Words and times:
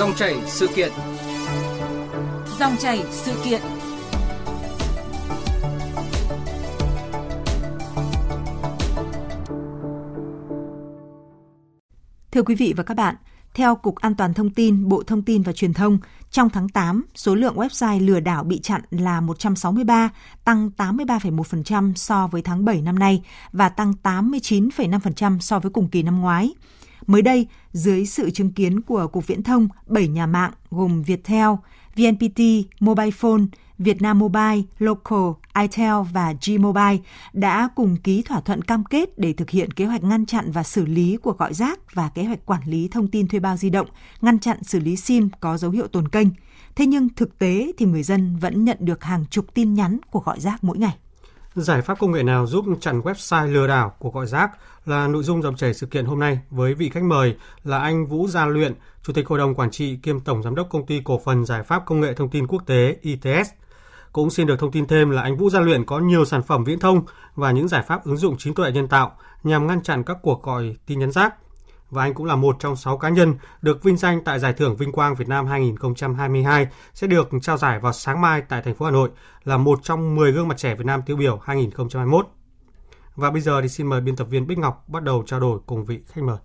Dòng 0.00 0.14
chảy 0.16 0.36
sự 0.46 0.68
kiện. 0.76 0.92
Dòng 2.58 2.76
chảy 2.76 3.02
sự 3.10 3.32
kiện. 3.44 3.60
Thưa 12.32 12.42
quý 12.42 12.54
vị 12.54 12.74
và 12.76 12.82
các 12.82 12.94
bạn, 12.94 13.14
theo 13.54 13.74
Cục 13.76 13.96
An 13.96 14.14
toàn 14.14 14.34
Thông 14.34 14.50
tin, 14.50 14.88
Bộ 14.88 15.02
Thông 15.06 15.22
tin 15.22 15.42
và 15.42 15.52
Truyền 15.52 15.74
thông, 15.74 15.98
trong 16.30 16.50
tháng 16.50 16.68
8, 16.68 17.04
số 17.14 17.34
lượng 17.34 17.56
website 17.56 18.06
lừa 18.06 18.20
đảo 18.20 18.44
bị 18.44 18.60
chặn 18.60 18.80
là 18.90 19.20
163, 19.20 20.08
tăng 20.44 20.70
83,1% 20.76 21.94
so 21.94 22.26
với 22.26 22.42
tháng 22.42 22.64
7 22.64 22.82
năm 22.82 22.98
nay 22.98 23.22
và 23.52 23.68
tăng 23.68 23.92
89,5% 24.02 25.38
so 25.40 25.58
với 25.58 25.70
cùng 25.70 25.88
kỳ 25.88 26.02
năm 26.02 26.20
ngoái. 26.20 26.54
Mới 27.06 27.22
đây, 27.22 27.46
dưới 27.72 28.06
sự 28.06 28.30
chứng 28.30 28.52
kiến 28.52 28.80
của 28.80 29.06
Cục 29.06 29.26
Viễn 29.26 29.42
thông, 29.42 29.68
7 29.86 30.08
nhà 30.08 30.26
mạng 30.26 30.52
gồm 30.70 31.02
Viettel, 31.02 31.48
VNPT, 31.96 32.40
Mobile 32.80 33.10
Phone, 33.10 33.42
Vietnam 33.78 34.18
Mobile, 34.18 34.62
Local, 34.78 35.30
Itel 35.60 35.94
và 36.12 36.34
G-Mobile 36.40 36.98
đã 37.32 37.68
cùng 37.76 37.96
ký 37.96 38.22
thỏa 38.22 38.40
thuận 38.40 38.62
cam 38.62 38.84
kết 38.84 39.18
để 39.18 39.32
thực 39.32 39.50
hiện 39.50 39.70
kế 39.70 39.84
hoạch 39.84 40.02
ngăn 40.02 40.26
chặn 40.26 40.50
và 40.50 40.62
xử 40.62 40.86
lý 40.86 41.16
cuộc 41.22 41.38
gọi 41.38 41.54
rác 41.54 41.94
và 41.94 42.08
kế 42.08 42.24
hoạch 42.24 42.46
quản 42.46 42.62
lý 42.66 42.88
thông 42.88 43.08
tin 43.08 43.28
thuê 43.28 43.40
bao 43.40 43.56
di 43.56 43.70
động, 43.70 43.86
ngăn 44.20 44.38
chặn 44.38 44.62
xử 44.62 44.80
lý 44.80 44.96
SIM 44.96 45.28
có 45.40 45.56
dấu 45.56 45.70
hiệu 45.70 45.86
tồn 45.86 46.08
kênh. 46.08 46.28
Thế 46.76 46.86
nhưng 46.86 47.08
thực 47.08 47.38
tế 47.38 47.72
thì 47.78 47.86
người 47.86 48.02
dân 48.02 48.36
vẫn 48.36 48.64
nhận 48.64 48.76
được 48.80 49.04
hàng 49.04 49.24
chục 49.30 49.54
tin 49.54 49.74
nhắn 49.74 49.98
của 50.10 50.20
gọi 50.20 50.40
rác 50.40 50.64
mỗi 50.64 50.78
ngày. 50.78 50.96
Giải 51.54 51.82
pháp 51.82 51.98
công 51.98 52.12
nghệ 52.12 52.22
nào 52.22 52.46
giúp 52.46 52.64
chặn 52.80 53.00
website 53.00 53.52
lừa 53.52 53.66
đảo 53.66 53.94
của 53.98 54.10
gọi 54.10 54.26
rác 54.26 54.50
là 54.86 55.08
nội 55.08 55.22
dung 55.22 55.42
dòng 55.42 55.56
chảy 55.56 55.74
sự 55.74 55.86
kiện 55.86 56.04
hôm 56.04 56.18
nay 56.18 56.40
với 56.50 56.74
vị 56.74 56.88
khách 56.88 57.02
mời 57.02 57.36
là 57.64 57.78
anh 57.78 58.06
Vũ 58.06 58.28
Gia 58.28 58.46
Luyện, 58.46 58.74
Chủ 59.02 59.12
tịch 59.12 59.26
Hội 59.26 59.38
đồng 59.38 59.54
Quản 59.54 59.70
trị 59.70 59.96
kiêm 59.96 60.20
Tổng 60.20 60.42
Giám 60.42 60.54
đốc 60.54 60.68
Công 60.70 60.86
ty 60.86 61.00
Cổ 61.04 61.20
phần 61.24 61.44
Giải 61.44 61.62
pháp 61.62 61.82
Công 61.86 62.00
nghệ 62.00 62.14
Thông 62.14 62.28
tin 62.28 62.46
Quốc 62.46 62.62
tế 62.66 62.96
ITS. 63.02 63.50
Cũng 64.12 64.30
xin 64.30 64.46
được 64.46 64.58
thông 64.58 64.70
tin 64.70 64.86
thêm 64.86 65.10
là 65.10 65.22
anh 65.22 65.36
Vũ 65.36 65.50
Gia 65.50 65.60
Luyện 65.60 65.84
có 65.84 65.98
nhiều 65.98 66.24
sản 66.24 66.42
phẩm 66.42 66.64
viễn 66.64 66.78
thông 66.78 67.02
và 67.34 67.50
những 67.50 67.68
giải 67.68 67.82
pháp 67.82 68.04
ứng 68.04 68.16
dụng 68.16 68.38
trí 68.38 68.52
tuệ 68.52 68.72
nhân 68.72 68.88
tạo 68.88 69.16
nhằm 69.42 69.66
ngăn 69.66 69.82
chặn 69.82 70.02
các 70.02 70.16
cuộc 70.22 70.42
gọi 70.42 70.76
tin 70.86 70.98
nhắn 70.98 71.10
rác. 71.10 71.34
Và 71.90 72.02
anh 72.02 72.14
cũng 72.14 72.26
là 72.26 72.36
một 72.36 72.56
trong 72.60 72.76
6 72.76 72.98
cá 72.98 73.08
nhân 73.08 73.34
được 73.62 73.82
vinh 73.82 73.96
danh 73.96 74.20
tại 74.24 74.38
Giải 74.38 74.52
thưởng 74.52 74.76
Vinh 74.76 74.92
Quang 74.92 75.14
Việt 75.14 75.28
Nam 75.28 75.46
2022 75.46 76.66
sẽ 76.94 77.06
được 77.06 77.28
trao 77.42 77.56
giải 77.56 77.78
vào 77.78 77.92
sáng 77.92 78.20
mai 78.20 78.42
tại 78.48 78.62
thành 78.62 78.74
phố 78.74 78.84
Hà 78.84 78.90
Nội 78.90 79.10
là 79.44 79.56
một 79.56 79.80
trong 79.82 80.16
10 80.16 80.32
gương 80.32 80.48
mặt 80.48 80.58
trẻ 80.58 80.74
Việt 80.74 80.86
Nam 80.86 81.02
tiêu 81.06 81.16
biểu 81.16 81.38
2021. 81.44 82.26
Và 83.16 83.30
bây 83.30 83.40
giờ 83.40 83.62
thì 83.62 83.68
xin 83.68 83.86
mời 83.86 84.00
biên 84.00 84.16
tập 84.16 84.24
viên 84.24 84.46
Bích 84.46 84.58
Ngọc 84.58 84.84
bắt 84.88 85.02
đầu 85.02 85.24
trao 85.26 85.40
đổi 85.40 85.58
cùng 85.66 85.84
vị 85.84 85.98
khách 86.12 86.22
mời. 86.24 86.38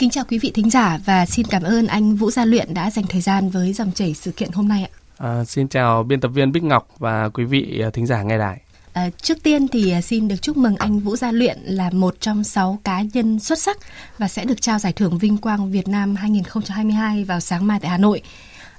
Kính 0.00 0.10
chào 0.10 0.24
quý 0.28 0.38
vị 0.42 0.50
thính 0.54 0.70
giả 0.70 0.98
và 1.06 1.26
xin 1.26 1.46
cảm 1.46 1.62
ơn 1.62 1.86
anh 1.86 2.14
Vũ 2.14 2.30
Gia 2.30 2.44
Luyện 2.44 2.74
đã 2.74 2.90
dành 2.90 3.04
thời 3.08 3.20
gian 3.20 3.50
với 3.50 3.72
dòng 3.72 3.92
chảy 3.92 4.14
sự 4.14 4.32
kiện 4.32 4.50
hôm 4.52 4.68
nay 4.68 4.82
ạ. 4.82 4.90
À, 5.18 5.44
xin 5.44 5.68
chào 5.68 6.02
biên 6.02 6.20
tập 6.20 6.28
viên 6.28 6.52
Bích 6.52 6.62
Ngọc 6.62 6.88
và 6.98 7.28
quý 7.28 7.44
vị 7.44 7.80
à, 7.84 7.90
thính 7.90 8.06
giả 8.06 8.22
nghe 8.22 8.38
đài. 8.38 8.63
À, 8.94 9.10
trước 9.22 9.42
tiên 9.42 9.68
thì 9.68 9.90
ờ, 9.90 10.00
xin 10.00 10.28
được 10.28 10.42
chúc 10.42 10.56
mừng 10.56 10.76
anh 10.76 11.00
Vũ 11.00 11.16
Gia 11.16 11.32
Luyện 11.32 11.58
là 11.64 11.90
một 11.90 12.16
trong 12.20 12.44
sáu 12.44 12.78
cá 12.84 13.02
nhân 13.12 13.38
xuất 13.38 13.58
sắc 13.58 13.78
và 14.18 14.28
sẽ 14.28 14.44
được 14.44 14.62
trao 14.62 14.78
giải 14.78 14.92
thưởng 14.92 15.18
Vinh 15.18 15.38
Quang 15.38 15.70
Việt 15.70 15.88
Nam 15.88 16.16
2022 16.16 17.24
vào 17.24 17.40
sáng 17.40 17.66
mai 17.66 17.80
tại 17.80 17.90
Hà 17.90 17.98
Nội. 17.98 18.22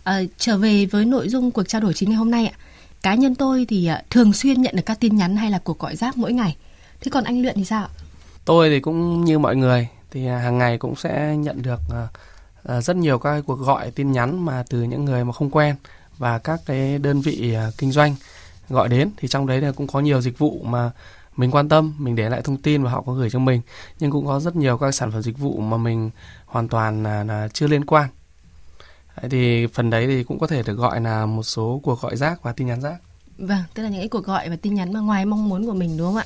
À, 0.04 0.22
trở 0.38 0.58
về 0.58 0.86
với 0.86 1.06
nội 1.06 1.30
dung 1.30 1.52
cuộc 1.52 1.64
trao 1.68 1.82
đổi 1.82 1.94
chính 1.94 2.10
ngày 2.10 2.18
hôm 2.18 2.32
nay 2.32 2.48
ạ. 2.48 2.58
Cá 3.02 3.16
nhân 3.16 3.36
tôi 3.36 3.66
thì 3.70 3.90
thường 4.10 4.34
xuyên 4.34 4.62
nhận 4.62 4.76
được 4.76 4.86
các 4.86 5.00
tin 5.00 5.16
nhắn 5.16 5.36
hay 5.36 5.52
là 5.52 5.60
cuộc 5.64 5.80
gọi 5.80 5.96
rác 5.96 6.18
mỗi 6.18 6.34
ngày. 6.34 6.56
Thế 7.02 7.12
còn 7.12 7.24
anh 7.24 7.42
Luyện 7.42 7.56
thì 7.56 7.66
sao? 7.66 7.88
Tôi 8.46 8.70
thì 8.70 8.80
cũng 8.80 9.26
như 9.26 9.40
mọi 9.40 9.56
người 9.56 9.88
thì 10.12 10.28
à, 10.28 10.38
hàng 10.38 10.58
ngày 10.58 10.78
cũng 10.78 10.96
sẽ 10.96 11.36
nhận 11.38 11.62
được 11.62 11.80
rất 12.82 12.96
nhiều 12.96 13.20
các 13.20 13.44
cuộc 13.48 13.60
gọi 13.60 13.92
tin 13.92 14.12
nhắn 14.12 14.46
mà 14.46 14.64
từ 14.70 14.84
những 14.84 15.06
người 15.06 15.24
mà 15.24 15.34
không 15.34 15.50
quen 15.50 15.76
và 16.18 16.40
các 16.40 16.60
cái 16.66 16.98
đơn 16.98 17.22
vị 17.22 17.54
à, 17.54 17.68
kinh 17.78 17.92
doanh 17.92 18.16
gọi 18.70 18.90
đến 18.90 19.10
thì 19.18 19.28
trong 19.28 19.48
đấy 19.48 19.62
là 19.62 19.72
cũng 19.72 19.88
có 19.88 20.00
nhiều 20.00 20.22
dịch 20.22 20.38
vụ 20.38 20.64
mà 20.64 20.92
mình 21.38 21.52
quan 21.52 21.70
tâm 21.70 21.94
mình 21.98 22.16
để 22.16 22.30
lại 22.30 22.42
thông 22.42 22.58
tin 22.58 22.84
và 22.84 22.92
họ 22.92 23.02
có 23.02 23.14
gửi 23.14 23.30
cho 23.30 23.40
mình. 23.40 23.62
Nhưng 24.00 24.12
cũng 24.12 24.26
có 24.26 24.40
rất 24.40 24.56
nhiều 24.56 24.78
các 24.78 24.92
sản 24.92 25.12
phẩm 25.12 25.22
dịch 25.22 25.38
vụ 25.38 25.60
mà 25.60 25.78
mình 25.78 26.10
hoàn 26.46 26.68
toàn 26.68 27.04
là, 27.04 27.24
là 27.24 27.48
chưa 27.54 27.68
liên 27.68 27.86
quan. 27.86 28.10
Đấy, 29.22 29.30
thì 29.30 29.68
phần 29.68 29.90
đấy 29.90 30.08
thì 30.08 30.24
cũng 30.24 30.40
có 30.40 30.48
thể 30.48 30.64
được 30.64 30.74
gọi 30.74 31.02
là 31.02 31.26
một 31.26 31.44
số 31.44 31.80
cuộc 31.84 32.02
gọi 32.02 32.16
rác 32.16 32.44
và 32.44 32.52
tin 32.52 32.68
nhắn 32.68 32.82
rác. 32.82 32.98
Vâng 33.38 33.64
tức 33.74 33.84
là 33.84 33.90
những 33.90 34.02
cái 34.02 34.08
cuộc 34.08 34.26
gọi 34.26 34.50
và 34.50 34.56
tin 34.56 34.74
nhắn 34.74 34.94
mà 34.94 35.00
ngoài 35.00 35.26
mong 35.26 35.50
muốn 35.50 35.66
của 35.66 35.74
mình 35.74 35.98
đúng 35.98 36.08
không 36.08 36.16
ạ? 36.16 36.26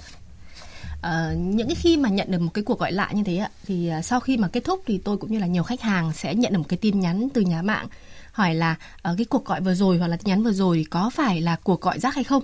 À, 1.02 1.34
những 1.38 1.68
cái 1.68 1.76
khi 1.76 1.98
mà 1.98 2.10
nhận 2.10 2.32
được 2.32 2.42
một 2.42 2.52
cái 2.54 2.64
cuộc 2.64 2.80
gọi 2.80 2.92
lạ 2.92 3.10
như 3.14 3.24
thế 3.24 3.38
ạ 3.38 3.50
thì 3.66 3.88
à, 3.88 4.02
sau 4.02 4.20
khi 4.20 4.38
mà 4.38 4.48
kết 4.48 4.64
thúc 4.64 4.84
thì 4.86 4.98
tôi 4.98 5.18
cũng 5.18 5.32
như 5.32 5.40
là 5.40 5.48
nhiều 5.48 5.64
khách 5.64 5.82
hàng 5.82 6.14
sẽ 6.14 6.36
nhận 6.36 6.54
được 6.54 6.60
một 6.60 6.66
cái 6.70 6.78
tin 6.78 7.00
nhắn 7.00 7.28
từ 7.34 7.42
nhà 7.42 7.62
mạng 7.62 7.88
hỏi 8.32 8.56
là 8.56 8.76
ở 9.02 9.16
cái 9.18 9.26
cuộc 9.26 9.46
gọi 9.46 9.62
vừa 9.62 9.74
rồi 9.74 9.98
hoặc 9.98 10.08
là 10.08 10.18
tin 10.18 10.28
nhắn 10.28 10.44
vừa 10.44 10.54
rồi 10.54 10.86
có 10.90 11.10
phải 11.10 11.42
là 11.42 11.56
cuộc 11.64 11.82
gọi 11.82 12.00
rác 12.00 12.16
hay 12.16 12.24
không 12.24 12.44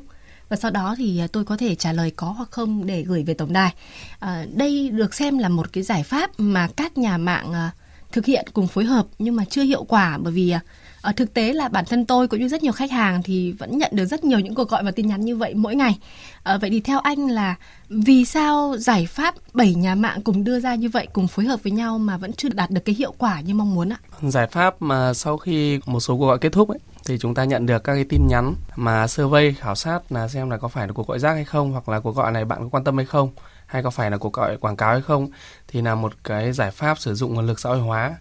và 0.50 0.58
sau 0.58 0.72
đó 0.72 0.96
thì 0.98 1.20
ờ, 1.20 1.28
tôi 1.28 1.46
có 1.46 1.58
thể 1.58 1.76
trả 1.76 1.94
lời 1.94 2.12
có 2.12 2.28
hoặc 2.28 2.52
không 2.52 2.86
để 2.86 3.04
gửi 3.04 3.24
về 3.24 3.34
tổng 3.34 3.54
đài. 3.54 3.74
À, 4.20 4.46
đây 4.54 4.90
được 4.90 5.14
xem 5.14 5.38
là 5.38 5.50
một 5.50 5.74
cái 5.74 5.84
giải 5.84 6.04
pháp 6.04 6.32
mà 6.38 6.68
các 6.76 6.98
nhà 6.98 7.18
mạng 7.18 7.54
à, 7.54 7.72
thực 8.12 8.26
hiện 8.26 8.46
cùng 8.54 8.68
phối 8.68 8.86
hợp 8.86 9.06
nhưng 9.20 9.36
mà 9.36 9.46
chưa 9.46 9.64
hiệu 9.64 9.84
quả 9.84 10.18
bởi 10.18 10.34
vì 10.34 10.50
à, 10.50 10.60
ở 11.06 11.12
thực 11.12 11.34
tế 11.34 11.54
là 11.54 11.68
bản 11.68 11.86
thân 11.86 12.06
tôi 12.06 12.28
cũng 12.28 12.40
như 12.40 12.48
rất 12.48 12.64
nhiều 12.64 12.72
khách 12.72 12.92
hàng 12.92 13.24
thì 13.24 13.52
vẫn 13.52 13.78
nhận 13.78 13.92
được 13.94 14.06
rất 14.06 14.24
nhiều 14.24 14.40
những 14.40 14.56
cuộc 14.56 14.70
gọi 14.70 14.84
và 14.84 14.92
tin 14.92 15.08
nhắn 15.08 15.22
như 15.22 15.36
vậy 15.36 15.54
mỗi 15.54 15.76
ngày. 15.76 16.00
À, 16.44 16.58
vậy 16.58 16.70
thì 16.70 16.82
theo 16.82 17.00
anh 17.00 17.28
là 17.28 17.56
vì 17.90 18.26
sao 18.26 18.78
giải 18.78 19.06
pháp 19.06 19.36
bảy 19.54 19.76
nhà 19.76 19.96
mạng 19.96 20.22
cùng 20.22 20.44
đưa 20.44 20.60
ra 20.60 20.76
như 20.76 20.90
vậy 20.90 21.08
cùng 21.14 21.28
phối 21.28 21.46
hợp 21.46 21.64
với 21.64 21.72
nhau 21.72 21.98
mà 21.98 22.18
vẫn 22.18 22.34
chưa 22.34 22.50
đạt 22.50 22.70
được 22.72 22.82
cái 22.86 22.96
hiệu 22.96 23.14
quả 23.18 23.42
như 23.42 23.54
mong 23.54 23.76
muốn 23.76 23.90
ạ? 23.90 23.98
Giải 24.22 24.48
pháp 24.48 24.82
mà 24.82 25.14
sau 25.14 25.38
khi 25.38 25.80
một 25.86 26.00
số 26.00 26.18
cuộc 26.18 26.28
gọi 26.28 26.38
kết 26.38 26.52
thúc 26.52 26.70
ấy, 26.70 26.80
thì 27.06 27.18
chúng 27.18 27.34
ta 27.34 27.44
nhận 27.44 27.66
được 27.66 27.84
các 27.84 27.94
cái 27.94 28.04
tin 28.04 28.28
nhắn 28.28 28.54
mà 28.76 29.08
survey 29.08 29.54
khảo 29.54 29.76
sát 29.76 30.12
là 30.12 30.28
xem 30.28 30.50
là 30.50 30.58
có 30.58 30.68
phải 30.68 30.88
là 30.88 30.94
cuộc 30.94 31.08
gọi 31.08 31.20
rác 31.20 31.34
hay 31.34 31.46
không 31.46 31.72
hoặc 31.72 31.90
là 31.90 32.00
cuộc 32.00 32.16
gọi 32.16 32.32
này 32.32 32.46
bạn 32.46 32.60
có 32.62 32.70
quan 32.72 32.84
tâm 32.84 32.98
hay 32.98 33.06
không 33.06 33.30
hay 33.66 33.84
có 33.84 33.90
phải 33.90 34.12
là 34.12 34.18
cuộc 34.18 34.34
gọi 34.34 34.58
quảng 34.58 34.76
cáo 34.76 34.92
hay 34.92 35.02
không 35.02 35.28
thì 35.68 35.82
là 35.82 35.96
một 35.96 36.14
cái 36.24 36.52
giải 36.52 36.72
pháp 36.72 37.00
sử 37.00 37.16
dụng 37.16 37.34
nguồn 37.34 37.48
lực 37.48 37.60
xã 37.60 37.70
hội 37.70 37.80
hóa 37.80 38.16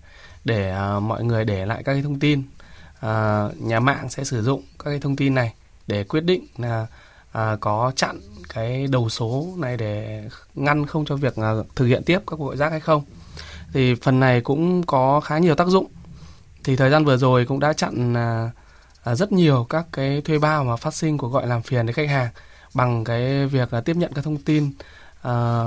để 0.45 0.75
uh, 0.97 1.03
mọi 1.03 1.25
người 1.25 1.45
để 1.45 1.67
lại 1.67 1.83
các 1.83 1.93
cái 1.93 2.03
thông 2.03 2.19
tin 2.19 2.43
à, 3.01 3.45
nhà 3.59 3.81
mạng 3.81 4.09
sẽ 4.11 4.25
sử 4.25 4.43
dụng 4.43 4.63
các 4.79 4.91
cái 4.91 5.01
thông 5.01 5.17
tin 5.17 5.35
này 5.35 5.55
để 5.87 6.05
quyết 6.05 6.21
định 6.21 6.47
là 6.57 6.87
à, 7.33 7.57
có 7.61 7.93
chặn 7.97 8.21
cái 8.49 8.87
đầu 8.87 9.09
số 9.09 9.49
này 9.57 9.77
để 9.77 10.25
ngăn 10.55 10.87
không 10.87 11.05
cho 11.05 11.17
việc 11.17 11.37
à, 11.37 11.53
thực 11.77 11.87
hiện 11.87 12.03
tiếp 12.05 12.19
các 12.27 12.37
cuộc 12.37 12.47
gọi 12.47 12.57
rác 12.57 12.71
hay 12.71 12.81
không. 12.81 13.05
Thì 13.73 13.95
phần 13.95 14.21
này 14.21 14.41
cũng 14.41 14.83
có 14.83 15.21
khá 15.21 15.39
nhiều 15.39 15.55
tác 15.55 15.67
dụng. 15.69 15.87
Thì 16.65 16.77
thời 16.77 16.91
gian 16.91 17.05
vừa 17.05 17.17
rồi 17.17 17.47
cũng 17.47 17.61
đã 17.61 17.73
chặn 17.73 18.15
à, 18.17 18.51
à, 19.05 19.15
rất 19.15 19.33
nhiều 19.33 19.67
các 19.71 19.87
cái 19.93 20.21
thuê 20.21 20.39
bao 20.39 20.65
mà 20.65 20.77
phát 20.77 20.95
sinh 20.95 21.19
của 21.19 21.29
gọi 21.29 21.47
làm 21.47 21.63
phiền 21.63 21.87
đến 21.87 21.95
khách 21.95 22.09
hàng 22.09 22.29
bằng 22.75 23.05
cái 23.05 23.47
việc 23.47 23.71
à, 23.71 23.81
tiếp 23.81 23.97
nhận 23.97 24.13
các 24.13 24.25
thông 24.25 24.37
tin 24.37 24.73
à, 25.23 25.65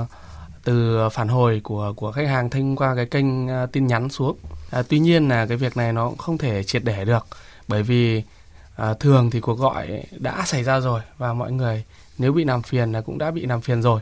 từ 0.64 1.08
phản 1.12 1.28
hồi 1.28 1.60
của 1.64 1.92
của 1.96 2.12
khách 2.12 2.26
hàng 2.28 2.50
thông 2.50 2.76
qua 2.76 2.94
cái 2.94 3.06
kênh 3.06 3.48
à, 3.48 3.66
tin 3.66 3.86
nhắn 3.86 4.08
xuống. 4.08 4.36
À, 4.70 4.82
tuy 4.88 4.98
nhiên 4.98 5.28
là 5.28 5.46
cái 5.46 5.56
việc 5.56 5.76
này 5.76 5.92
nó 5.92 6.08
cũng 6.08 6.18
không 6.18 6.38
thể 6.38 6.64
triệt 6.64 6.84
để 6.84 7.04
được 7.04 7.26
bởi 7.68 7.82
vì 7.82 8.22
à, 8.76 8.94
thường 8.94 9.30
thì 9.30 9.40
cuộc 9.40 9.58
gọi 9.58 10.02
đã 10.18 10.42
xảy 10.46 10.64
ra 10.64 10.80
rồi 10.80 11.00
và 11.18 11.32
mọi 11.32 11.52
người 11.52 11.84
nếu 12.18 12.32
bị 12.32 12.44
làm 12.44 12.62
phiền 12.62 12.92
là 12.92 13.00
cũng 13.00 13.18
đã 13.18 13.30
bị 13.30 13.46
làm 13.46 13.60
phiền 13.60 13.82
rồi. 13.82 14.00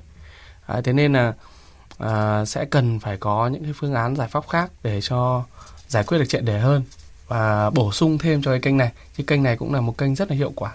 À, 0.67 0.81
thế 0.84 0.93
nên 0.93 1.12
là 1.12 1.34
à, 1.99 2.44
sẽ 2.44 2.65
cần 2.65 3.00
phải 3.00 3.17
có 3.17 3.49
những 3.49 3.65
cái 3.65 3.73
phương 3.77 3.94
án 3.94 4.17
giải 4.17 4.28
pháp 4.28 4.49
khác 4.49 4.71
để 4.83 5.00
cho 5.00 5.44
giải 5.88 6.05
quyết 6.05 6.19
được 6.19 6.28
triệt 6.28 6.44
để 6.44 6.59
hơn 6.59 6.83
và 7.28 7.71
bổ 7.71 7.93
sung 7.93 8.19
thêm 8.19 8.43
cho 8.43 8.50
cái 8.50 8.61
kênh 8.61 8.77
này. 8.77 8.93
Cái 9.17 9.25
kênh 9.27 9.43
này 9.43 9.56
cũng 9.56 9.75
là 9.75 9.81
một 9.81 9.99
kênh 9.99 10.15
rất 10.15 10.31
là 10.31 10.37
hiệu 10.37 10.53
quả 10.56 10.73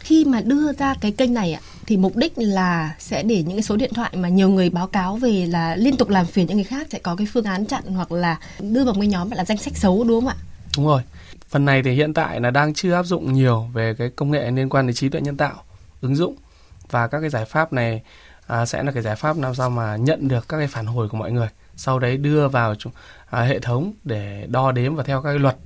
khi 0.00 0.24
mà 0.24 0.40
đưa 0.40 0.72
ra 0.72 0.94
cái 1.00 1.12
kênh 1.12 1.34
này 1.34 1.52
ạ 1.52 1.60
thì 1.86 1.96
mục 1.96 2.16
đích 2.16 2.32
là 2.36 2.94
sẽ 2.98 3.22
để 3.22 3.42
những 3.42 3.56
cái 3.56 3.62
số 3.62 3.76
điện 3.76 3.94
thoại 3.94 4.10
mà 4.16 4.28
nhiều 4.28 4.48
người 4.48 4.70
báo 4.70 4.86
cáo 4.86 5.16
về 5.16 5.46
là 5.46 5.76
liên 5.76 5.96
tục 5.96 6.08
làm 6.08 6.26
phiền 6.26 6.46
những 6.46 6.56
người 6.56 6.64
khác 6.64 6.86
sẽ 6.90 6.98
có 6.98 7.16
cái 7.16 7.26
phương 7.32 7.44
án 7.44 7.66
chặn 7.66 7.84
hoặc 7.86 8.12
là 8.12 8.38
đưa 8.60 8.84
vào 8.84 8.94
cái 8.94 9.06
nhóm 9.06 9.30
là 9.30 9.44
danh 9.44 9.58
sách 9.58 9.76
xấu 9.76 10.04
đúng 10.04 10.20
không 10.20 10.28
ạ? 10.28 10.36
Đúng 10.76 10.86
rồi. 10.86 11.02
Phần 11.48 11.64
này 11.64 11.82
thì 11.82 11.90
hiện 11.90 12.14
tại 12.14 12.40
là 12.40 12.50
đang 12.50 12.74
chưa 12.74 12.92
áp 12.92 13.02
dụng 13.02 13.32
nhiều 13.32 13.68
về 13.72 13.94
cái 13.94 14.10
công 14.16 14.30
nghệ 14.30 14.50
liên 14.50 14.68
quan 14.68 14.86
đến 14.86 14.96
trí 14.96 15.08
tuệ 15.08 15.20
nhân 15.20 15.36
tạo 15.36 15.62
ứng 16.00 16.16
dụng 16.16 16.36
và 16.90 17.06
các 17.06 17.20
cái 17.20 17.30
giải 17.30 17.44
pháp 17.44 17.72
này 17.72 18.02
à, 18.46 18.66
sẽ 18.66 18.82
là 18.82 18.92
cái 18.92 19.02
giải 19.02 19.16
pháp 19.16 19.38
làm 19.38 19.54
sao 19.54 19.70
mà 19.70 19.96
nhận 19.96 20.28
được 20.28 20.48
các 20.48 20.56
cái 20.58 20.66
phản 20.66 20.86
hồi 20.86 21.08
của 21.08 21.16
mọi 21.16 21.32
người 21.32 21.48
sau 21.76 21.98
đấy 21.98 22.16
đưa 22.16 22.48
vào 22.48 22.74
à, 23.30 23.42
hệ 23.42 23.58
thống 23.58 23.92
để 24.04 24.46
đo 24.48 24.72
đếm 24.72 24.94
và 24.94 25.02
theo 25.02 25.22
các 25.22 25.30
cái 25.30 25.38
luật 25.38 25.56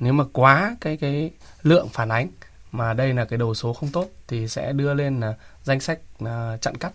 nếu 0.00 0.12
mà 0.12 0.24
quá 0.32 0.76
cái 0.80 0.96
cái 0.96 1.30
lượng 1.62 1.88
phản 1.88 2.08
ánh 2.08 2.28
mà 2.72 2.94
đây 2.94 3.14
là 3.14 3.24
cái 3.24 3.38
đầu 3.38 3.54
số 3.54 3.72
không 3.72 3.88
tốt 3.92 4.08
thì 4.28 4.48
sẽ 4.48 4.72
đưa 4.72 4.94
lên 4.94 5.20
là 5.20 5.34
danh 5.64 5.80
sách 5.80 5.98
là 6.18 6.58
chặn 6.60 6.76
cắt. 6.76 6.92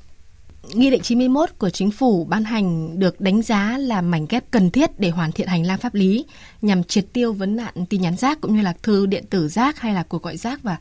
Nghị 0.73 0.89
định 0.89 1.01
91 1.01 1.49
của 1.57 1.69
chính 1.69 1.91
phủ 1.91 2.25
ban 2.25 2.43
hành 2.43 2.99
được 2.99 3.21
đánh 3.21 3.41
giá 3.41 3.77
là 3.77 4.01
mảnh 4.01 4.25
ghép 4.29 4.51
cần 4.51 4.71
thiết 4.71 4.99
để 4.99 5.09
hoàn 5.09 5.31
thiện 5.31 5.47
hành 5.47 5.65
lang 5.65 5.77
pháp 5.77 5.93
lý 5.93 6.25
nhằm 6.61 6.83
triệt 6.83 7.05
tiêu 7.13 7.33
vấn 7.33 7.55
nạn 7.55 7.85
tin 7.89 8.01
nhắn 8.01 8.17
rác 8.17 8.41
cũng 8.41 8.55
như 8.55 8.61
là 8.61 8.73
thư 8.83 9.05
điện 9.05 9.23
tử 9.29 9.47
rác 9.47 9.79
hay 9.79 9.93
là 9.93 10.03
cuộc 10.03 10.23
gọi 10.23 10.37
rác 10.37 10.63
và 10.63 10.77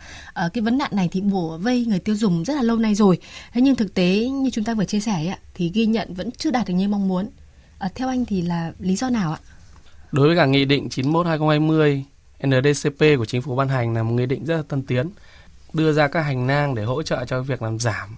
uh, 0.47 0.53
cái 0.53 0.63
vấn 0.63 0.79
nạn 0.79 0.91
này 0.95 1.09
thì 1.13 1.21
bùa 1.21 1.59
vây 1.59 1.85
người 1.87 1.99
tiêu 1.99 2.15
dùng 2.15 2.45
rất 2.45 2.55
là 2.55 2.63
lâu 2.63 2.77
nay 2.77 2.95
rồi. 2.95 3.19
Thế 3.53 3.61
nhưng 3.61 3.77
thực 3.77 3.95
tế 3.95 4.29
như 4.29 4.51
chúng 4.51 4.65
ta 4.65 4.75
vừa 4.75 4.85
chia 4.85 5.01
sẻ 5.01 5.13
ấy, 5.13 5.37
thì 5.55 5.71
ghi 5.75 5.87
nhận 5.87 6.15
vẫn 6.15 6.31
chưa 6.31 6.51
đạt 6.51 6.69
được 6.69 6.75
như 6.75 6.89
mong 6.89 7.09
muốn. 7.09 7.27
Uh, 7.87 7.95
theo 7.95 8.09
anh 8.09 8.25
thì 8.25 8.43
là 8.43 8.73
lý 8.79 8.97
do 8.97 9.11
nào 9.11 9.33
ạ? 9.33 9.39
Đối 10.13 10.27
với 10.27 10.37
cả 10.37 10.47
nghị 10.47 10.65
định 10.65 10.89
91 10.89 11.27
2020 11.27 12.05
NDCP 12.47 12.99
của 13.19 13.25
chính 13.25 13.43
phủ 13.43 13.57
ban 13.57 13.69
hành 13.69 13.95
là 13.95 14.03
một 14.03 14.13
nghị 14.13 14.27
định 14.27 14.45
rất 14.45 14.57
là 14.57 14.63
tân 14.69 14.83
tiến, 14.83 15.11
đưa 15.73 15.93
ra 15.93 16.09
các 16.09 16.23
hành 16.23 16.47
lang 16.47 16.75
để 16.75 16.85
hỗ 16.85 17.03
trợ 17.03 17.25
cho 17.25 17.43
việc 17.43 17.63
làm 17.63 17.79
giảm 17.79 18.17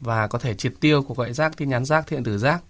và 0.00 0.26
có 0.26 0.38
thể 0.38 0.54
triệt 0.54 0.72
tiêu 0.80 1.02
cuộc 1.02 1.16
gọi 1.16 1.32
rác, 1.32 1.56
tin 1.56 1.68
nhắn 1.68 1.84
rác, 1.84 2.06
thiện 2.06 2.24
tử 2.24 2.38
rác. 2.38 2.62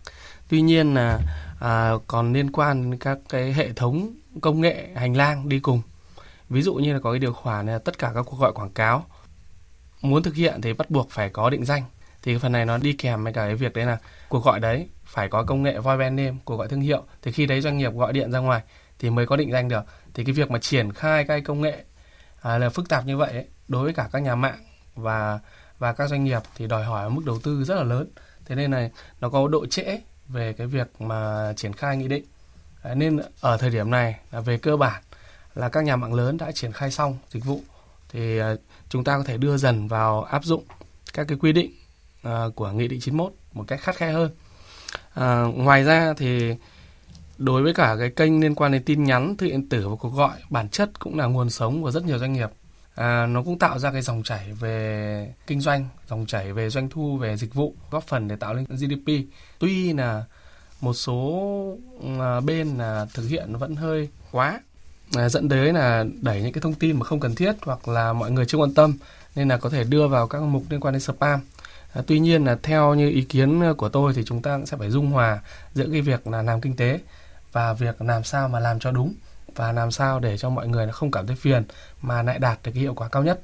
Tuy 0.49 0.61
nhiên 0.61 0.95
là 0.95 1.21
à, 1.61 1.93
còn 2.07 2.33
liên 2.33 2.53
quan 2.53 2.91
đến 2.91 2.99
các 3.01 3.19
cái 3.29 3.53
hệ 3.53 3.73
thống 3.73 4.15
công 4.41 4.61
nghệ 4.61 4.89
hành 4.95 5.17
lang 5.17 5.49
đi 5.49 5.61
cùng. 5.61 5.83
Ví 6.49 6.63
dụ 6.63 6.75
như 6.75 6.93
là 6.93 6.99
có 6.99 7.13
cái 7.13 7.19
điều 7.19 7.33
khoản 7.33 7.67
là 7.67 7.79
tất 7.79 7.99
cả 7.99 8.13
các 8.15 8.23
cuộc 8.23 8.37
gọi 8.37 8.53
quảng 8.53 8.71
cáo 8.71 9.05
muốn 10.03 10.23
thực 10.23 10.35
hiện 10.35 10.61
thì 10.61 10.73
bắt 10.73 10.91
buộc 10.91 11.11
phải 11.11 11.29
có 11.29 11.51
định 11.51 11.65
danh. 11.65 11.83
Thì 12.23 12.33
cái 12.33 12.39
phần 12.39 12.53
này 12.53 12.67
nó 12.67 12.79
đi 12.79 12.93
kèm 12.93 13.25
với 13.25 13.33
cả 13.33 13.47
cái 13.47 13.55
việc 13.55 13.73
đấy 13.73 13.87
là 13.87 13.99
cuộc 14.29 14.45
gọi 14.45 14.61
đấy 14.61 14.89
phải 15.05 15.29
có 15.29 15.43
công 15.43 15.63
nghệ 15.63 15.79
voice 15.79 15.97
brand 15.97 16.19
name, 16.19 16.37
cuộc 16.45 16.57
gọi 16.57 16.69
thương 16.69 16.81
hiệu. 16.81 17.03
Thì 17.23 17.33
khi 17.33 17.47
đấy 17.47 17.61
doanh 17.61 17.79
nghiệp 17.79 17.95
gọi 17.95 18.13
điện 18.13 18.33
ra 18.33 18.39
ngoài 18.39 18.63
thì 18.99 19.11
mới 19.11 19.27
có 19.27 19.37
định 19.37 19.53
danh 19.53 19.69
được. 19.69 19.83
Thì 20.17 20.25
cái 20.25 20.33
việc 20.33 20.51
mà 20.51 20.59
triển 20.59 20.93
khai 20.93 21.25
cái 21.25 21.41
công 21.41 21.61
nghệ 21.61 21.85
à, 22.41 22.59
là 22.59 22.69
phức 22.69 22.89
tạp 22.89 23.07
như 23.07 23.17
vậy 23.17 23.33
ấy, 23.33 23.47
đối 23.69 23.85
với 23.85 23.93
cả 23.93 24.09
các 24.13 24.19
nhà 24.19 24.35
mạng 24.35 24.65
và 24.95 25.39
và 25.79 25.93
các 25.93 26.09
doanh 26.09 26.25
nghiệp 26.25 26.43
thì 26.57 26.67
đòi 26.67 26.85
hỏi 26.85 27.11
mức 27.11 27.23
đầu 27.27 27.39
tư 27.43 27.65
rất 27.65 27.75
là 27.75 27.83
lớn. 27.83 28.09
Thế 28.45 28.55
nên 28.55 28.71
là 28.71 28.89
nó 29.21 29.29
có 29.29 29.49
độ 29.49 29.67
trễ 29.67 30.01
về 30.29 30.53
cái 30.53 30.67
việc 30.67 31.01
mà 31.01 31.53
triển 31.57 31.73
khai 31.73 31.97
nghị 31.97 32.09
định. 32.09 32.25
À, 32.83 32.95
nên 32.95 33.21
ở 33.41 33.57
thời 33.57 33.71
điểm 33.71 33.91
này 33.91 34.19
là 34.33 34.41
về 34.41 34.59
cơ 34.59 34.77
bản 34.77 35.03
là 35.55 35.69
các 35.69 35.85
nhà 35.85 35.97
mạng 35.97 36.15
lớn 36.15 36.39
đã 36.39 36.53
triển 36.53 36.73
khai 36.73 36.91
xong 36.91 37.19
dịch 37.31 37.45
vụ 37.45 37.61
thì 38.09 38.39
à, 38.39 38.55
chúng 38.89 39.05
ta 39.05 39.19
có 39.19 39.25
thể 39.25 39.37
đưa 39.37 39.57
dần 39.57 39.89
vào 39.89 40.23
áp 40.23 40.45
dụng 40.45 40.65
các 41.15 41.29
cái 41.29 41.39
quy 41.41 41.53
định 41.53 41.73
à, 42.23 42.45
của 42.55 42.71
nghị 42.71 42.89
định 42.89 43.01
91 43.01 43.33
một 43.53 43.65
cách 43.69 43.81
khắt 43.81 43.97
khe 43.97 44.13
hơn. 44.13 44.31
À, 45.15 45.43
ngoài 45.43 45.85
ra 45.85 46.15
thì 46.17 46.55
đối 47.39 47.63
với 47.63 47.75
cả 47.75 47.97
cái 47.99 48.11
kênh 48.11 48.41
liên 48.41 48.55
quan 48.55 48.73
đến 48.73 48.83
tin 48.85 49.05
nhắn, 49.05 49.37
thư 49.37 49.47
điện 49.47 49.69
tử 49.69 49.89
và 49.89 49.97
cuộc 49.97 50.15
gọi 50.15 50.39
bản 50.51 50.69
chất 50.69 50.99
cũng 50.99 51.19
là 51.19 51.27
nguồn 51.27 51.51
sống 51.51 51.83
của 51.83 51.91
rất 51.91 52.05
nhiều 52.05 52.19
doanh 52.19 52.33
nghiệp. 52.33 52.51
À, 52.95 53.27
nó 53.27 53.43
cũng 53.43 53.59
tạo 53.59 53.79
ra 53.79 53.93
cái 53.93 54.03
dòng 54.03 54.23
chảy 54.23 54.53
về 54.53 55.35
kinh 55.47 55.61
doanh, 55.61 55.89
dòng 56.09 56.27
chảy 56.27 56.53
về 56.53 56.71
doanh 56.71 56.89
thu, 56.89 57.17
về 57.17 57.37
dịch 57.37 57.55
vụ, 57.55 57.75
góp 57.91 58.05
phần 58.07 58.29
để 58.29 58.37
tạo 58.37 58.55
lên 58.55 58.65
GDP. 58.69 59.13
Tuy 59.59 59.93
là 59.93 60.25
một 60.81 60.95
số 60.95 61.79
à, 62.21 62.41
bên 62.41 62.79
là 62.79 63.07
thực 63.15 63.29
hiện 63.29 63.57
vẫn 63.57 63.77
hơi 63.77 64.09
quá 64.33 64.61
à, 65.15 65.29
dẫn 65.29 65.49
tới 65.49 65.73
là 65.73 66.05
đẩy 66.23 66.43
những 66.43 66.53
cái 66.53 66.61
thông 66.61 66.75
tin 66.75 66.99
mà 66.99 67.05
không 67.05 67.21
cần 67.21 67.35
thiết 67.35 67.53
hoặc 67.63 67.89
là 67.89 68.13
mọi 68.13 68.31
người 68.31 68.47
chưa 68.47 68.59
quan 68.59 68.75
tâm 68.75 68.95
nên 69.37 69.49
là 69.49 69.57
có 69.57 69.71
thể 69.71 69.85
đưa 69.85 70.09
vào 70.09 70.27
các 70.27 70.43
mục 70.43 70.63
liên 70.71 70.81
quan 70.81 70.95
đến 70.95 71.01
spam 71.01 71.41
À, 71.97 72.03
tuy 72.07 72.19
nhiên 72.19 72.45
là 72.45 72.59
theo 72.63 72.95
như 72.95 73.11
ý 73.11 73.23
kiến 73.23 73.63
của 73.77 73.89
tôi 73.89 74.13
thì 74.15 74.23
chúng 74.25 74.43
ta 74.43 74.57
cũng 74.57 74.67
sẽ 74.67 74.77
phải 74.77 74.91
dung 74.91 75.11
hòa 75.11 75.41
giữa 75.75 75.87
cái 75.93 76.01
việc 76.01 76.27
là 76.27 76.43
làm 76.43 76.61
kinh 76.61 76.77
tế 76.77 77.01
và 77.57 77.73
việc 77.73 78.03
làm 78.03 78.25
sao 78.25 78.49
mà 78.49 78.61
làm 78.61 78.79
cho 78.79 78.91
đúng 78.91 79.15
và 79.55 79.73
làm 79.73 79.91
sao 79.91 80.21
để 80.21 80.39
cho 80.39 80.51
mọi 80.51 80.69
người 80.69 80.89
không 80.93 81.11
cảm 81.11 81.27
thấy 81.27 81.37
phiền 81.37 81.65
mà 82.03 82.23
lại 82.23 82.39
đạt 82.39 82.59
được 82.63 82.71
cái 82.75 82.81
hiệu 82.81 82.95
quả 82.95 83.09
cao 83.09 83.25
nhất. 83.25 83.41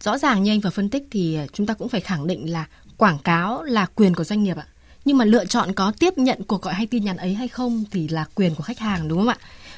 Rõ 0.00 0.18
ràng 0.18 0.42
như 0.42 0.52
anh 0.52 0.60
vừa 0.60 0.70
phân 0.70 0.90
tích 0.90 1.02
thì 1.10 1.38
chúng 1.52 1.66
ta 1.66 1.74
cũng 1.74 1.88
phải 1.88 2.00
khẳng 2.00 2.26
định 2.26 2.52
là 2.52 2.66
quảng 2.96 3.18
cáo 3.18 3.62
là 3.62 3.86
quyền 3.94 4.14
của 4.14 4.24
doanh 4.24 4.42
nghiệp 4.42 4.56
ạ. 4.56 4.66
Nhưng 5.04 5.18
mà 5.18 5.24
lựa 5.24 5.44
chọn 5.44 5.72
có 5.72 5.92
tiếp 5.98 6.18
nhận 6.18 6.42
cuộc 6.44 6.62
gọi 6.62 6.74
hay 6.74 6.86
tin 6.86 7.04
nhắn 7.04 7.16
ấy 7.16 7.34
hay 7.34 7.48
không 7.48 7.84
thì 7.90 8.08
là 8.08 8.24
quyền 8.34 8.54
của 8.54 8.62
khách 8.62 8.78
hàng 8.78 9.08
đúng 9.08 9.18
không 9.18 9.28
ạ? 9.28 9.36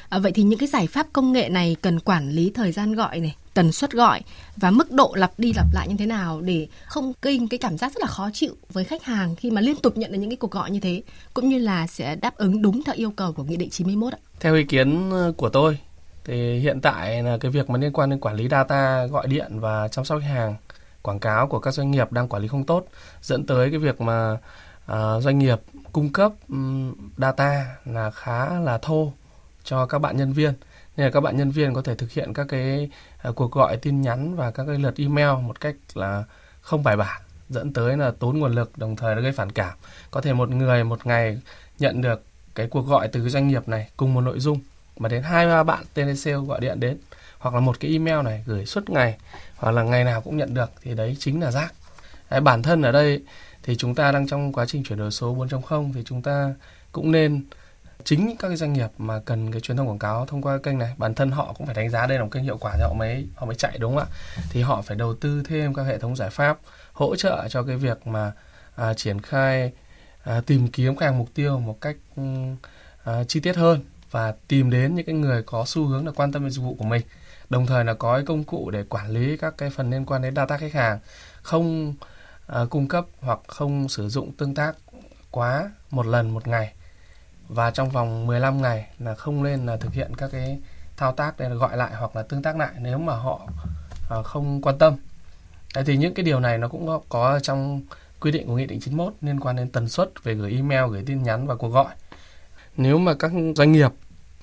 À, 0.09 0.19
vậy 0.19 0.31
thì 0.31 0.43
những 0.43 0.59
cái 0.59 0.67
giải 0.69 0.87
pháp 0.87 1.07
công 1.13 1.31
nghệ 1.31 1.49
này 1.49 1.75
cần 1.81 1.99
quản 1.99 2.29
lý 2.29 2.51
thời 2.55 2.71
gian 2.71 2.95
gọi 2.95 3.19
này, 3.19 3.35
tần 3.53 3.71
suất 3.71 3.91
gọi 3.91 4.21
và 4.57 4.71
mức 4.71 4.91
độ 4.91 5.13
lặp 5.15 5.31
đi 5.37 5.53
lặp 5.53 5.65
lại 5.73 5.87
như 5.87 5.95
thế 5.99 6.05
nào 6.05 6.41
để 6.41 6.67
không 6.85 7.13
gây 7.21 7.47
cái 7.49 7.57
cảm 7.57 7.77
giác 7.77 7.93
rất 7.93 8.01
là 8.01 8.07
khó 8.07 8.29
chịu 8.33 8.55
với 8.73 8.83
khách 8.83 9.03
hàng 9.03 9.35
khi 9.35 9.51
mà 9.51 9.61
liên 9.61 9.75
tục 9.75 9.97
nhận 9.97 10.11
được 10.11 10.17
những 10.17 10.29
cái 10.29 10.37
cuộc 10.37 10.51
gọi 10.51 10.71
như 10.71 10.79
thế 10.79 11.01
cũng 11.33 11.49
như 11.49 11.57
là 11.57 11.87
sẽ 11.87 12.15
đáp 12.15 12.35
ứng 12.35 12.61
đúng 12.61 12.83
theo 12.83 12.95
yêu 12.95 13.11
cầu 13.11 13.33
của 13.33 13.43
nghị 13.43 13.57
định 13.57 13.69
91 13.69 14.13
ạ. 14.13 14.19
Theo 14.39 14.55
ý 14.55 14.63
kiến 14.63 15.11
ờ, 15.11 15.33
của 15.37 15.49
tôi 15.49 15.79
thì 16.25 16.59
hiện 16.59 16.81
tại 16.81 17.23
là 17.23 17.37
cái 17.37 17.51
việc 17.51 17.69
mà 17.69 17.79
liên 17.79 17.93
quan 17.93 18.09
đến 18.09 18.19
quản 18.19 18.35
lý 18.35 18.47
data 18.49 19.05
gọi 19.05 19.27
điện 19.27 19.59
và 19.59 19.87
chăm 19.87 20.05
sóc 20.05 20.19
khách 20.21 20.27
hàng 20.27 20.55
quảng 21.01 21.19
cáo 21.19 21.47
của 21.47 21.59
các 21.59 21.73
doanh 21.73 21.91
nghiệp 21.91 22.11
đang 22.11 22.27
quản 22.27 22.41
lý 22.41 22.47
không 22.47 22.63
tốt 22.63 22.85
dẫn 23.21 23.45
tới 23.45 23.69
cái 23.69 23.79
việc 23.79 24.01
mà 24.01 24.37
uh, 24.91 25.23
doanh 25.23 25.39
nghiệp 25.39 25.59
cung 25.91 26.13
cấp 26.13 26.31
um, 26.49 26.93
data 27.17 27.65
là 27.85 28.11
khá 28.11 28.59
là 28.59 28.77
thô 28.77 29.13
cho 29.63 29.85
các 29.85 29.99
bạn 29.99 30.17
nhân 30.17 30.33
viên 30.33 30.53
nên 30.99 31.05
là 31.05 31.11
các 31.11 31.19
bạn 31.19 31.37
nhân 31.37 31.51
viên 31.51 31.73
có 31.73 31.81
thể 31.81 31.95
thực 31.95 32.11
hiện 32.11 32.33
các 32.33 32.47
cái 32.49 32.89
uh, 33.29 33.35
cuộc 33.35 33.51
gọi 33.51 33.77
tin 33.77 34.01
nhắn 34.01 34.35
và 34.35 34.51
các 34.51 34.65
cái 34.67 34.79
lượt 34.79 34.93
email 34.97 35.29
một 35.43 35.59
cách 35.59 35.75
là 35.93 36.23
không 36.61 36.83
bài 36.83 36.97
bản 36.97 37.21
dẫn 37.49 37.73
tới 37.73 37.97
là 37.97 38.11
tốn 38.19 38.39
nguồn 38.39 38.55
lực 38.55 38.77
đồng 38.77 38.95
thời 38.95 39.15
nó 39.15 39.21
gây 39.21 39.31
phản 39.31 39.51
cảm. 39.51 39.73
Có 40.11 40.21
thể 40.21 40.33
một 40.33 40.49
người 40.49 40.83
một 40.83 41.05
ngày 41.05 41.39
nhận 41.79 42.01
được 42.01 42.23
cái 42.55 42.67
cuộc 42.67 42.81
gọi 42.87 43.07
từ 43.07 43.21
cái 43.21 43.29
doanh 43.29 43.47
nghiệp 43.47 43.67
này 43.67 43.89
cùng 43.97 44.13
một 44.13 44.21
nội 44.21 44.39
dung 44.39 44.59
mà 44.97 45.09
đến 45.09 45.23
hai 45.23 45.47
ba 45.47 45.63
bạn 45.63 45.83
telesale 45.93 46.37
gọi 46.37 46.59
điện 46.59 46.79
đến 46.79 46.97
hoặc 47.37 47.55
là 47.55 47.61
một 47.61 47.79
cái 47.79 47.91
email 47.91 48.21
này 48.21 48.43
gửi 48.45 48.65
suốt 48.65 48.89
ngày 48.89 49.17
hoặc 49.55 49.71
là 49.71 49.83
ngày 49.83 50.03
nào 50.03 50.21
cũng 50.21 50.37
nhận 50.37 50.53
được 50.53 50.71
thì 50.81 50.95
đấy 50.95 51.15
chính 51.19 51.41
là 51.41 51.51
rác. 51.51 51.73
Đấy, 52.29 52.41
bản 52.41 52.63
thân 52.63 52.81
ở 52.81 52.91
đây 52.91 53.21
thì 53.63 53.75
chúng 53.75 53.95
ta 53.95 54.11
đang 54.11 54.27
trong 54.27 54.53
quá 54.53 54.65
trình 54.65 54.83
chuyển 54.83 54.99
đổi 54.99 55.11
số 55.11 55.35
4.0 55.35 55.93
thì 55.93 56.01
chúng 56.05 56.21
ta 56.21 56.53
cũng 56.91 57.11
nên 57.11 57.43
chính 58.03 58.37
các 58.39 58.47
cái 58.47 58.57
doanh 58.57 58.73
nghiệp 58.73 58.89
mà 58.97 59.19
cần 59.25 59.51
cái 59.51 59.61
truyền 59.61 59.77
thông 59.77 59.87
quảng 59.87 59.99
cáo 59.99 60.25
thông 60.25 60.41
qua 60.41 60.57
kênh 60.63 60.77
này 60.77 60.93
bản 60.97 61.13
thân 61.13 61.31
họ 61.31 61.53
cũng 61.57 61.67
phải 61.67 61.75
đánh 61.75 61.89
giá 61.89 62.07
đây 62.07 62.17
là 62.17 62.23
một 62.23 62.29
kênh 62.31 62.43
hiệu 62.43 62.57
quả 62.57 62.73
thì 62.75 62.83
họ 62.83 62.93
mới 62.93 63.27
họ 63.35 63.45
mới 63.45 63.55
chạy 63.55 63.77
đúng 63.77 63.95
không 63.95 64.03
ạ? 64.03 64.41
Thì 64.49 64.61
họ 64.61 64.81
phải 64.81 64.97
đầu 64.97 65.15
tư 65.15 65.43
thêm 65.45 65.73
các 65.73 65.83
hệ 65.83 65.97
thống 65.97 66.15
giải 66.15 66.29
pháp 66.29 66.57
hỗ 66.93 67.15
trợ 67.15 67.47
cho 67.49 67.63
cái 67.63 67.75
việc 67.75 68.07
mà 68.07 68.31
à, 68.75 68.93
triển 68.93 69.21
khai 69.21 69.71
à, 70.23 70.41
tìm 70.45 70.67
kiếm 70.67 70.95
khách 70.95 71.05
hàng 71.05 71.17
mục 71.17 71.29
tiêu 71.33 71.59
một 71.59 71.81
cách 71.81 71.95
ừ, 72.15 72.23
à, 73.03 73.23
chi 73.23 73.39
tiết 73.39 73.55
hơn 73.55 73.81
và 74.11 74.33
tìm 74.47 74.69
đến 74.69 74.95
những 74.95 75.05
cái 75.05 75.15
người 75.15 75.43
có 75.43 75.63
xu 75.67 75.85
hướng 75.85 76.05
là 76.05 76.11
quan 76.15 76.31
tâm 76.31 76.43
đến 76.43 76.51
dịch 76.51 76.61
vụ 76.61 76.75
của 76.79 76.85
mình. 76.85 77.01
Đồng 77.49 77.65
thời 77.65 77.85
là 77.85 77.93
có 77.93 78.15
cái 78.15 78.25
công 78.25 78.43
cụ 78.43 78.69
để 78.69 78.83
quản 78.89 79.09
lý 79.09 79.37
các 79.37 79.53
cái 79.57 79.69
phần 79.69 79.89
liên 79.89 80.05
quan 80.05 80.21
đến 80.21 80.35
data 80.35 80.57
khách 80.57 80.73
hàng 80.73 80.99
không 81.41 81.93
à, 82.47 82.61
cung 82.69 82.87
cấp 82.87 83.05
hoặc 83.19 83.39
không 83.47 83.89
sử 83.89 84.09
dụng 84.09 84.31
tương 84.31 84.55
tác 84.55 84.75
quá 85.31 85.71
một 85.91 86.05
lần 86.05 86.33
một 86.33 86.47
ngày 86.47 86.73
và 87.49 87.71
trong 87.71 87.89
vòng 87.89 88.27
15 88.27 88.61
ngày 88.61 88.87
là 88.99 89.15
không 89.15 89.43
nên 89.43 89.65
là 89.65 89.77
thực 89.77 89.93
hiện 89.93 90.11
các 90.17 90.29
cái 90.31 90.59
thao 90.97 91.11
tác 91.11 91.39
để 91.39 91.49
gọi 91.49 91.77
lại 91.77 91.91
hoặc 91.93 92.15
là 92.15 92.23
tương 92.23 92.41
tác 92.41 92.57
lại 92.57 92.69
nếu 92.79 92.97
mà 92.97 93.15
họ 93.15 93.41
uh, 94.19 94.25
không 94.25 94.61
quan 94.61 94.77
tâm. 94.77 94.95
Đấy 95.75 95.83
thì 95.87 95.97
những 95.97 96.13
cái 96.13 96.23
điều 96.23 96.39
này 96.39 96.57
nó 96.57 96.67
cũng 96.67 96.87
có, 96.87 97.01
có 97.09 97.39
trong 97.39 97.81
quy 98.19 98.31
định 98.31 98.47
của 98.47 98.55
Nghị 98.55 98.65
định 98.65 98.79
91 98.79 99.13
liên 99.21 99.39
quan 99.39 99.55
đến 99.55 99.69
tần 99.69 99.89
suất 99.89 100.23
về 100.23 100.33
gửi 100.33 100.51
email, 100.51 100.91
gửi 100.91 101.03
tin 101.05 101.23
nhắn 101.23 101.47
và 101.47 101.55
cuộc 101.55 101.67
gọi. 101.67 101.95
Nếu 102.77 102.97
mà 102.97 103.13
các 103.13 103.31
doanh 103.55 103.71
nghiệp 103.71 103.91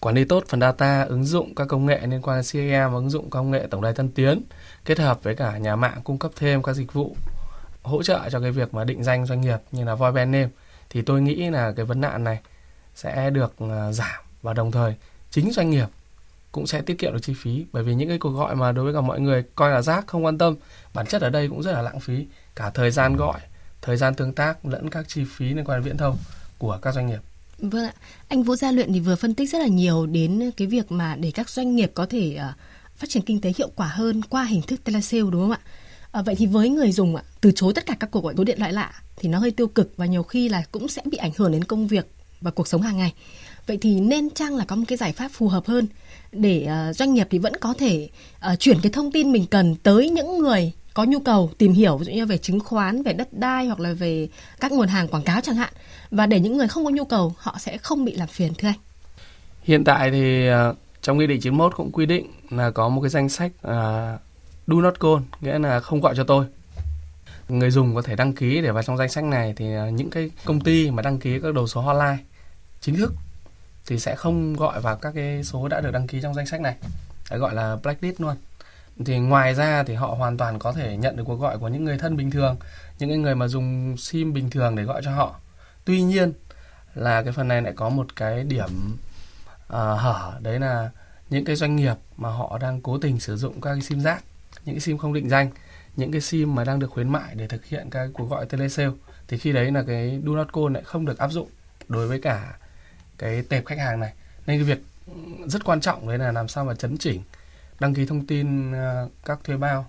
quản 0.01 0.15
lý 0.15 0.25
tốt 0.25 0.45
phần 0.49 0.61
data, 0.61 1.03
ứng 1.03 1.25
dụng 1.25 1.55
các 1.55 1.69
công 1.69 1.87
nghệ 1.87 2.01
liên 2.07 2.23
quan 2.23 2.37
đến 2.37 2.45
CRM, 2.45 2.95
ứng 2.95 3.11
dụng 3.11 3.31
công 3.31 3.51
nghệ 3.51 3.67
tổng 3.71 3.83
đài 3.83 3.93
tân 3.93 4.09
tiến, 4.09 4.43
kết 4.85 4.99
hợp 4.99 5.23
với 5.23 5.37
cả 5.37 5.59
nhà 5.59 5.77
mạng 5.77 6.01
cung 6.05 6.19
cấp 6.19 6.31
thêm 6.37 6.63
các 6.63 6.73
dịch 6.73 6.93
vụ 6.93 7.17
hỗ 7.83 8.03
trợ 8.03 8.21
cho 8.31 8.41
cái 8.41 8.51
việc 8.51 8.75
mà 8.75 8.85
định 8.85 9.05
danh 9.05 9.27
doanh 9.27 9.41
nghiệp 9.41 9.59
như 9.73 9.85
là 9.85 9.95
voice 9.95 10.13
brand 10.13 10.33
name 10.33 10.49
thì 10.91 11.03
tôi 11.03 11.23
nghĩ 11.23 11.51
là 11.51 11.73
cái 11.77 11.85
vấn 11.85 12.01
nạn 12.01 12.25
này 12.25 12.39
sẽ 12.97 13.31
được 13.31 13.55
ờ, 13.59 13.93
giảm 13.93 14.21
và 14.43 14.53
đồng 14.55 14.71
thời 14.71 14.95
chính 15.31 15.53
doanh 15.53 15.71
nghiệp 15.71 15.87
cũng 16.53 16.67
sẽ 16.67 16.81
tiết 16.81 16.99
kiệm 16.99 17.13
được 17.13 17.19
chi 17.23 17.35
phí. 17.37 17.65
Bởi 17.73 17.83
vì 17.83 17.95
những 17.95 18.09
cái 18.09 18.19
cuộc 18.19 18.31
gọi 18.31 18.57
mà 18.57 18.73
đối 18.73 18.85
với 18.85 18.95
cả 18.95 19.01
mọi 19.01 19.21
người 19.21 19.45
coi 19.55 19.71
là 19.71 19.83
rác 19.83 20.07
không 20.07 20.25
quan 20.25 20.39
tâm 20.39 20.57
bản 20.95 21.07
chất 21.07 21.23
ở 21.23 21.31
đây 21.31 21.49
cũng 21.49 21.63
rất 21.63 21.73
là 21.73 21.83
lãng 21.83 22.01
phí. 22.01 22.27
Cả 22.55 22.71
thời 22.71 22.91
gian 22.91 23.17
gọi 23.17 23.41
thời 23.83 23.97
gian 23.97 24.15
tương 24.15 24.33
tác 24.33 24.67
lẫn 24.67 24.91
các 24.91 25.09
chi 25.09 25.25
phí 25.37 25.49
liên 25.49 25.65
quan 25.65 25.79
đến 25.79 25.85
viễn 25.85 25.97
thông 25.97 26.17
của 26.59 26.79
các 26.83 26.95
doanh 26.95 27.07
nghiệp. 27.07 27.21
Vâng 27.59 27.85
ạ, 27.85 27.93
anh 28.29 28.43
Vũ 28.43 28.57
Gia 28.57 28.71
Luyện 28.71 28.93
thì 28.93 29.01
vừa 29.01 29.17
phân 29.17 29.35
tích 29.35 29.51
rất 29.51 29.59
là 29.59 29.67
nhiều 29.67 30.07
đến 30.07 30.51
cái 30.57 30.69
việc 30.69 30.93
mà 30.93 31.17
để 31.17 31.31
các 31.31 31.51
doanh 31.51 31.77
nghiệp 31.77 31.91
có 31.95 32.07
thể 32.07 32.35
ờ, 32.35 32.53
phát 32.97 33.11
triển 33.11 33.23
kinh 33.23 33.41
tế 33.41 33.53
hiệu 33.59 33.71
quả 33.77 33.87
hơn 33.87 34.23
qua 34.23 34.45
hình 34.45 34.63
thức 34.63 34.85
telesale 34.85 35.23
đúng 35.31 35.43
không 35.43 35.51
ạ? 35.51 35.61
À, 36.13 36.23
vậy 36.23 36.35
thì 36.35 36.47
với 36.47 36.69
người 36.69 36.93
dùng 36.93 37.17
ạ, 37.17 37.23
từ 37.41 37.53
chối 37.55 37.73
tất 37.75 37.87
cả 37.87 37.95
các 38.01 38.11
cuộc 38.11 38.25
gọi 38.25 38.35
số 38.37 38.45
điện 38.45 38.59
thoại 38.59 38.73
lạ 38.73 38.93
thì 39.17 39.29
nó 39.29 39.39
hơi 39.39 39.51
tiêu 39.51 39.67
cực 39.67 39.93
và 39.97 40.07
nhiều 40.07 40.23
khi 40.23 40.49
là 40.49 40.63
cũng 40.73 40.89
sẽ 40.89 41.03
bị 41.05 41.19
ảnh 41.19 41.33
hưởng 41.37 41.53
đến 41.53 41.65
công 41.65 41.87
việc 41.87 42.07
và 42.41 42.51
cuộc 42.51 42.69
sống 42.69 42.83
hàng 42.83 42.99
ngày. 42.99 43.13
Vậy 43.67 43.79
thì 43.81 44.01
nên 44.01 44.31
chăng 44.31 44.57
là 44.57 44.65
có 44.65 44.77
một 44.77 44.85
cái 44.89 44.99
giải 44.99 45.13
pháp 45.13 45.29
phù 45.33 45.49
hợp 45.49 45.67
hơn 45.67 45.87
để 46.33 46.69
uh, 46.91 46.97
doanh 46.97 47.15
nghiệp 47.15 47.27
thì 47.31 47.39
vẫn 47.39 47.57
có 47.61 47.75
thể 47.79 48.09
uh, 48.53 48.61
chuyển 48.61 48.81
cái 48.83 48.93
thông 48.93 49.13
tin 49.13 49.33
mình 49.33 49.47
cần 49.47 49.75
tới 49.77 50.11
những 50.11 50.39
người 50.39 50.73
có 50.95 51.05
nhu 51.05 51.19
cầu 51.19 51.51
tìm 51.59 51.73
hiểu 51.73 51.97
ví 51.97 52.05
dụ 52.05 52.13
như 52.13 52.27
về 52.27 52.39
chứng 52.39 52.61
khoán, 52.61 53.03
về 53.03 53.13
đất 53.13 53.29
đai 53.33 53.67
hoặc 53.67 53.81
là 53.81 53.93
về 53.93 54.29
các 54.61 54.73
nguồn 54.73 54.89
hàng 54.89 55.09
quảng 55.09 55.23
cáo 55.23 55.41
chẳng 55.41 55.57
hạn 55.57 55.73
và 56.11 56.27
để 56.27 56.41
những 56.41 56.57
người 56.57 56.69
không 56.69 56.85
có 56.85 56.91
nhu 56.91 57.05
cầu 57.05 57.35
họ 57.39 57.57
sẽ 57.59 57.79
không 57.79 58.05
bị 58.05 58.15
làm 58.15 58.29
phiền 58.29 58.55
thưa 58.55 58.69
anh. 58.69 58.79
Hiện 59.63 59.85
tại 59.85 60.11
thì 60.11 60.51
uh, 60.51 60.77
trong 61.03 61.19
nghị 61.19 61.27
định 61.27 61.41
91 61.41 61.73
cũng 61.77 61.93
quy 61.93 62.07
định 62.07 62.27
là 62.51 62.71
có 62.71 62.89
một 62.89 63.01
cái 63.01 63.11
danh 63.11 63.29
sách 63.29 63.53
uh, 63.67 64.21
do 64.67 64.81
not 64.81 65.01
call 65.01 65.17
nghĩa 65.41 65.59
là 65.59 65.81
không 65.81 66.01
gọi 66.01 66.15
cho 66.17 66.25
tôi 66.25 66.45
người 67.49 67.71
dùng 67.71 67.95
có 67.95 68.03
thể 68.03 68.17
đăng 68.17 68.33
ký 68.33 68.61
để 68.61 68.71
vào 68.71 68.83
trong 68.83 68.97
danh 68.97 69.09
sách 69.09 69.25
này 69.25 69.55
thì 69.57 69.75
à, 69.75 69.91
những 69.91 70.11
cái 70.11 70.31
công 70.45 70.61
ty 70.61 70.91
mà 70.91 71.03
đăng 71.03 71.19
ký 71.19 71.41
các 71.41 71.55
đầu 71.55 71.67
số 71.67 71.81
hotline 71.81 72.19
chính 72.81 72.97
thức 72.97 73.13
thì 73.87 73.99
sẽ 73.99 74.17
không 74.17 74.57
gọi 74.57 74.81
vào 74.81 74.97
các 74.97 75.13
cái 75.15 75.45
số 75.45 75.69
đã 75.69 75.81
được 75.81 75.91
đăng 75.91 76.07
ký 76.07 76.21
trong 76.23 76.35
danh 76.35 76.47
sách 76.47 76.61
này. 76.61 76.77
Đấy 77.31 77.39
gọi 77.39 77.55
là 77.55 77.77
blacklist 77.83 78.21
luôn. 78.21 78.37
Thì 79.05 79.19
ngoài 79.19 79.55
ra 79.55 79.83
thì 79.83 79.95
họ 79.95 80.07
hoàn 80.07 80.37
toàn 80.37 80.59
có 80.59 80.73
thể 80.73 80.97
nhận 80.97 81.17
được 81.17 81.25
cuộc 81.27 81.37
gọi 81.37 81.59
của 81.59 81.69
những 81.69 81.85
người 81.85 81.99
thân 81.99 82.17
bình 82.17 82.31
thường, 82.31 82.57
những 82.99 83.23
người 83.23 83.35
mà 83.35 83.49
dùng 83.49 83.97
sim 83.99 84.33
bình 84.33 84.51
thường 84.51 84.77
để 84.77 84.83
gọi 84.83 85.03
cho 85.05 85.11
họ. 85.11 85.41
Tuy 85.85 86.03
nhiên 86.03 86.33
là 86.95 87.23
cái 87.23 87.33
phần 87.33 87.49
này 87.49 87.63
lại 87.63 87.73
có 87.77 87.89
một 87.89 88.17
cái 88.17 88.45
điểm 88.45 88.97
à, 89.69 89.81
hở. 89.81 90.39
Đấy 90.41 90.61
là 90.61 90.91
những 91.31 91.45
cái 91.45 91.57
doanh 91.57 91.77
nghiệp 91.77 91.95
mà 92.17 92.29
họ 92.29 92.59
đang 92.59 92.81
cố 92.81 92.99
tình 92.99 93.21
sử 93.21 93.37
dụng 93.37 93.61
các 93.61 93.73
cái 93.73 93.83
sim 93.83 94.01
rác 94.01 94.25
những 94.65 94.75
cái 94.75 94.81
sim 94.81 94.99
không 94.99 95.13
định 95.13 95.29
danh 95.29 95.51
những 95.97 96.13
cái 96.13 96.21
sim 96.21 96.55
mà 96.55 96.65
đang 96.65 96.79
được 96.79 96.91
khuyến 96.91 97.09
mại 97.09 97.35
để 97.35 97.49
thực 97.49 97.65
hiện 97.65 97.91
các 97.91 98.11
cuộc 98.13 98.31
gọi 98.31 98.47
telesale, 98.47 98.91
thì 99.29 99.39
khi 99.39 99.53
đấy 99.53 99.71
là 99.71 99.83
cái 99.87 100.21
do 100.25 100.33
not 100.33 100.53
call 100.53 100.75
lại 100.75 100.83
không 100.83 101.05
được 101.05 101.19
áp 101.19 101.29
dụng 101.29 101.49
đối 101.89 102.09
với 102.09 102.21
cả 102.21 102.59
cái 103.19 103.43
tệp 103.43 103.67
khách 103.67 103.79
hàng 103.79 104.01
này. 104.01 104.13
Nên 104.47 104.59
cái 104.59 104.65
việc 104.65 104.83
rất 105.47 105.65
quan 105.65 105.81
trọng 105.81 106.09
đấy 106.09 106.19
là 106.19 106.33
làm 106.33 106.49
sao 106.49 106.65
mà 106.65 106.75
chấn 106.75 106.99
chỉnh, 106.99 107.23
đăng 107.81 107.95
ký 107.95 108.07
thông 108.07 108.27
tin 108.27 108.73
ờ, 108.73 109.09
các 109.25 109.39
thuê 109.45 109.57
bao 109.57 109.87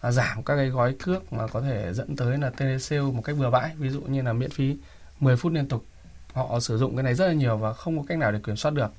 à, 0.00 0.10
giảm 0.10 0.42
các 0.42 0.56
cái 0.56 0.68
gói 0.68 0.94
cước 1.04 1.32
mà 1.32 1.46
có 1.46 1.60
thể 1.60 1.92
dẫn 1.92 2.16
tới 2.16 2.38
là 2.38 2.50
telesale 2.50 3.02
một 3.02 3.22
cách 3.24 3.36
bừa 3.38 3.50
bãi. 3.50 3.70
Ví 3.78 3.88
dụ 3.88 4.00
như 4.00 4.22
là 4.22 4.32
miễn 4.32 4.50
phí 4.50 4.76
10 5.20 5.36
phút 5.36 5.52
liên 5.52 5.68
tục, 5.68 5.84
họ 6.32 6.60
sử 6.60 6.78
dụng 6.78 6.96
cái 6.96 7.02
này 7.02 7.14
rất 7.14 7.26
là 7.26 7.32
nhiều 7.32 7.56
và 7.56 7.72
không 7.72 7.98
có 7.98 8.04
cách 8.08 8.18
nào 8.18 8.32
để 8.32 8.38
kiểm 8.46 8.56
soát 8.56 8.74
được. 8.74 8.92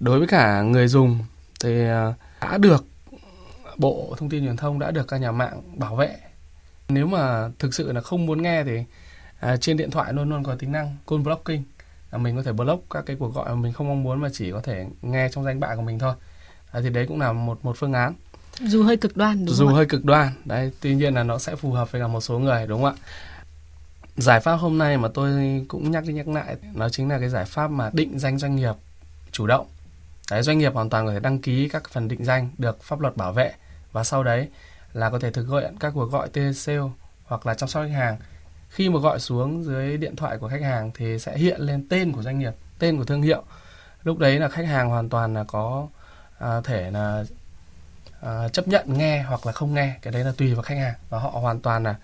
Đối 0.00 0.18
với 0.18 0.28
cả 0.28 0.62
người 0.62 0.88
dùng 0.88 1.18
thì 1.60 1.88
ờ, 1.88 2.12
đã 2.40 2.58
được 2.58 2.84
bộ 3.76 4.14
thông 4.18 4.28
tin 4.28 4.44
truyền 4.44 4.56
thông 4.56 4.78
đã 4.78 4.90
được 4.90 5.08
các 5.08 5.18
nhà 5.18 5.32
mạng 5.32 5.78
bảo 5.78 5.96
vệ. 5.96 6.16
Nếu 6.88 7.06
mà 7.06 7.48
thực 7.58 7.74
sự 7.74 7.92
là 7.92 8.00
không 8.00 8.26
muốn 8.26 8.42
nghe 8.42 8.64
thì 8.64 8.84
à, 9.40 9.56
trên 9.56 9.76
điện 9.76 9.90
thoại 9.90 10.12
luôn 10.12 10.30
luôn 10.30 10.44
có 10.44 10.54
tính 10.54 10.72
năng 10.72 10.96
call 11.06 11.22
blocking. 11.22 11.62
Là 12.10 12.18
mình 12.18 12.36
có 12.36 12.42
thể 12.42 12.52
block 12.52 12.90
các 12.90 13.06
cái 13.06 13.16
cuộc 13.18 13.34
gọi 13.34 13.48
mà 13.48 13.54
mình 13.54 13.72
không 13.72 13.88
mong 13.88 14.02
muốn 14.02 14.20
mà 14.20 14.28
chỉ 14.32 14.52
có 14.52 14.60
thể 14.60 14.86
nghe 15.02 15.28
trong 15.32 15.44
danh 15.44 15.60
bạ 15.60 15.74
của 15.76 15.82
mình 15.82 15.98
thôi. 15.98 16.14
À, 16.72 16.80
thì 16.82 16.90
đấy 16.90 17.06
cũng 17.08 17.20
là 17.20 17.32
một 17.32 17.64
một 17.64 17.76
phương 17.78 17.92
án. 17.92 18.14
Dù 18.60 18.82
hơi 18.82 18.96
cực 18.96 19.16
đoan 19.16 19.44
đúng 19.44 19.54
dù 19.54 19.66
không 19.66 19.74
hơi 19.74 19.86
cực 19.86 20.04
đoan 20.04 20.32
đấy 20.44 20.72
tuy 20.80 20.94
nhiên 20.94 21.14
là 21.14 21.22
nó 21.22 21.38
sẽ 21.38 21.56
phù 21.56 21.72
hợp 21.72 21.92
với 21.92 22.00
cả 22.00 22.08
một 22.08 22.20
số 22.20 22.38
người 22.38 22.66
đúng 22.66 22.82
không 22.82 22.94
ạ? 22.94 23.02
Giải 24.16 24.40
pháp 24.40 24.54
hôm 24.54 24.78
nay 24.78 24.98
mà 24.98 25.08
tôi 25.14 25.64
cũng 25.68 25.90
nhắc 25.90 26.04
đi 26.06 26.12
nhắc 26.12 26.28
lại 26.28 26.56
nó 26.74 26.88
chính 26.88 27.08
là 27.08 27.18
cái 27.18 27.28
giải 27.28 27.44
pháp 27.44 27.70
mà 27.70 27.90
định 27.92 28.18
danh 28.18 28.38
doanh 28.38 28.56
nghiệp 28.56 28.74
chủ 29.32 29.46
động. 29.46 29.66
Đấy 30.30 30.42
doanh 30.42 30.58
nghiệp 30.58 30.74
hoàn 30.74 30.90
toàn 30.90 31.06
có 31.06 31.12
thể 31.12 31.20
đăng 31.20 31.38
ký 31.38 31.68
các 31.68 31.90
phần 31.90 32.08
định 32.08 32.24
danh 32.24 32.50
được 32.58 32.82
pháp 32.82 33.00
luật 33.00 33.16
bảo 33.16 33.32
vệ 33.32 33.52
và 33.94 34.04
sau 34.04 34.22
đấy 34.22 34.48
là 34.92 35.10
có 35.10 35.18
thể 35.18 35.30
thực 35.30 35.48
hiện 35.48 35.74
các 35.80 35.92
cuộc 35.94 36.04
gọi 36.04 36.28
telesale 36.28 36.90
hoặc 37.24 37.46
là 37.46 37.54
chăm 37.54 37.68
sóc 37.68 37.82
khách 37.82 37.94
hàng. 37.94 38.16
Khi 38.68 38.88
mà 38.88 38.98
gọi 38.98 39.20
xuống 39.20 39.64
dưới 39.64 39.96
điện 39.96 40.16
thoại 40.16 40.38
của 40.38 40.48
khách 40.48 40.62
hàng 40.62 40.90
thì 40.94 41.18
sẽ 41.18 41.36
hiện 41.38 41.60
lên 41.60 41.88
tên 41.88 42.12
của 42.12 42.22
doanh 42.22 42.38
nghiệp 42.38 42.54
tên 42.78 42.98
của 42.98 43.04
thương 43.04 43.22
hiệu. 43.22 43.42
Lúc 44.02 44.18
đấy 44.18 44.38
là 44.38 44.48
khách 44.48 44.66
hàng 44.66 44.88
hoàn 44.88 45.08
toàn 45.08 45.34
là 45.34 45.44
có 45.44 45.88
à, 46.38 46.60
thể 46.64 46.90
là 46.90 47.24
à, 48.20 48.48
chấp 48.48 48.68
nhận 48.68 48.98
nghe 48.98 49.22
hoặc 49.22 49.46
là 49.46 49.52
không 49.52 49.74
nghe. 49.74 49.94
Cái 50.02 50.12
đấy 50.12 50.24
là 50.24 50.32
tùy 50.36 50.54
vào 50.54 50.62
khách 50.62 50.78
hàng. 50.78 50.94
Và 51.10 51.18
họ 51.18 51.30
hoàn 51.30 51.60
toàn 51.60 51.82
là 51.82 51.94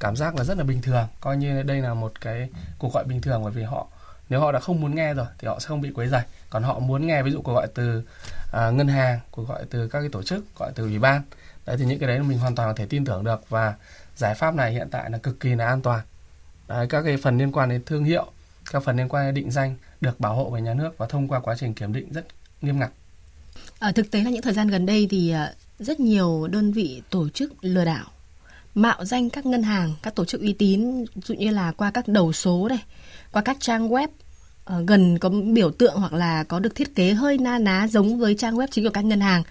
cảm 0.00 0.16
giác 0.16 0.36
là 0.36 0.44
rất 0.44 0.58
là 0.58 0.64
bình 0.64 0.82
thường. 0.82 1.06
Coi 1.20 1.36
như 1.36 1.62
đây 1.62 1.80
là 1.80 1.94
một 1.94 2.20
cái 2.20 2.48
cuộc 2.78 2.92
gọi 2.92 3.04
bình 3.04 3.20
thường 3.20 3.42
bởi 3.42 3.52
vì 3.52 3.62
họ 3.62 3.86
nếu 4.28 4.40
họ 4.40 4.52
đã 4.52 4.60
không 4.60 4.80
muốn 4.80 4.94
nghe 4.94 5.14
rồi 5.14 5.26
thì 5.38 5.48
họ 5.48 5.58
sẽ 5.60 5.66
không 5.68 5.80
bị 5.80 5.90
quấy 5.94 6.08
rầy. 6.08 6.22
Còn 6.50 6.62
họ 6.62 6.78
muốn 6.78 7.06
nghe 7.06 7.22
ví 7.22 7.30
dụ 7.30 7.42
cuộc 7.42 7.52
gọi 7.52 7.66
từ 7.74 8.02
à, 8.50 8.70
ngân 8.70 8.88
hàng 8.88 9.20
cuộc 9.30 9.48
gọi 9.48 9.64
từ 9.70 9.88
các 9.88 10.00
cái 10.00 10.08
tổ 10.08 10.22
chức 10.22 10.44
gọi 10.58 10.72
từ 10.74 10.84
ủy 10.84 10.98
ban. 10.98 11.22
Đấy 11.66 11.76
thì 11.78 11.84
những 11.84 11.98
cái 11.98 12.08
đấy 12.08 12.18
mình 12.22 12.38
hoàn 12.38 12.54
toàn 12.54 12.68
có 12.68 12.74
thể 12.76 12.86
tin 12.86 13.04
tưởng 13.04 13.24
được 13.24 13.40
và 13.48 13.74
giải 14.16 14.34
pháp 14.34 14.54
này 14.54 14.72
hiện 14.72 14.88
tại 14.90 15.10
là 15.10 15.18
cực 15.18 15.40
kỳ 15.40 15.54
là 15.54 15.66
an 15.66 15.82
toàn. 15.82 16.00
Đấy, 16.68 16.86
các 16.86 17.02
cái 17.02 17.16
phần 17.16 17.38
liên 17.38 17.52
quan 17.52 17.68
đến 17.68 17.82
thương 17.86 18.04
hiệu 18.04 18.32
các 18.72 18.82
phần 18.82 18.96
liên 18.96 19.08
quan 19.08 19.26
đến 19.26 19.34
định 19.34 19.50
danh 19.50 19.74
được 20.00 20.20
bảo 20.20 20.34
hộ 20.34 20.50
bởi 20.50 20.62
nhà 20.62 20.74
nước 20.74 20.98
và 20.98 21.06
thông 21.06 21.28
qua 21.28 21.40
quá 21.40 21.54
trình 21.58 21.74
kiểm 21.74 21.92
định 21.92 22.12
rất 22.12 22.26
nghiêm 22.62 22.78
ngặt. 22.78 22.90
Ở 23.78 23.92
thực 23.92 24.10
tế 24.10 24.22
là 24.22 24.30
những 24.30 24.42
thời 24.42 24.52
gian 24.52 24.68
gần 24.68 24.86
đây 24.86 25.06
thì 25.10 25.30
ờ, 25.30 25.54
rất 25.78 26.00
nhiều 26.00 26.46
đơn 26.46 26.72
vị 26.72 27.02
tổ 27.10 27.28
chức 27.28 27.64
lừa 27.64 27.84
đảo 27.84 28.06
mạo 28.76 29.04
danh 29.04 29.30
các 29.30 29.46
ngân 29.46 29.62
hàng, 29.62 29.94
các 30.02 30.14
tổ 30.14 30.24
chức 30.24 30.40
uy 30.40 30.52
tín, 30.52 31.04
dụ 31.24 31.34
như 31.34 31.50
là 31.50 31.72
qua 31.72 31.90
các 31.90 32.08
đầu 32.08 32.32
số 32.32 32.68
này, 32.68 32.84
qua 33.32 33.42
các 33.42 33.56
trang 33.60 33.88
web 33.88 34.08
uh, 34.72 34.86
gần 34.86 35.18
có 35.18 35.28
biểu 35.28 35.70
tượng 35.70 35.94
hoặc 35.96 36.12
là 36.12 36.44
có 36.44 36.58
được 36.58 36.74
thiết 36.74 36.94
kế 36.94 37.12
hơi 37.12 37.38
na 37.38 37.58
ná 37.58 37.88
giống 37.88 38.18
với 38.18 38.34
trang 38.34 38.56
web 38.56 38.66
chính 38.70 38.84
của 38.84 38.90
các 38.90 39.04
ngân 39.04 39.20
hàng 39.20 39.42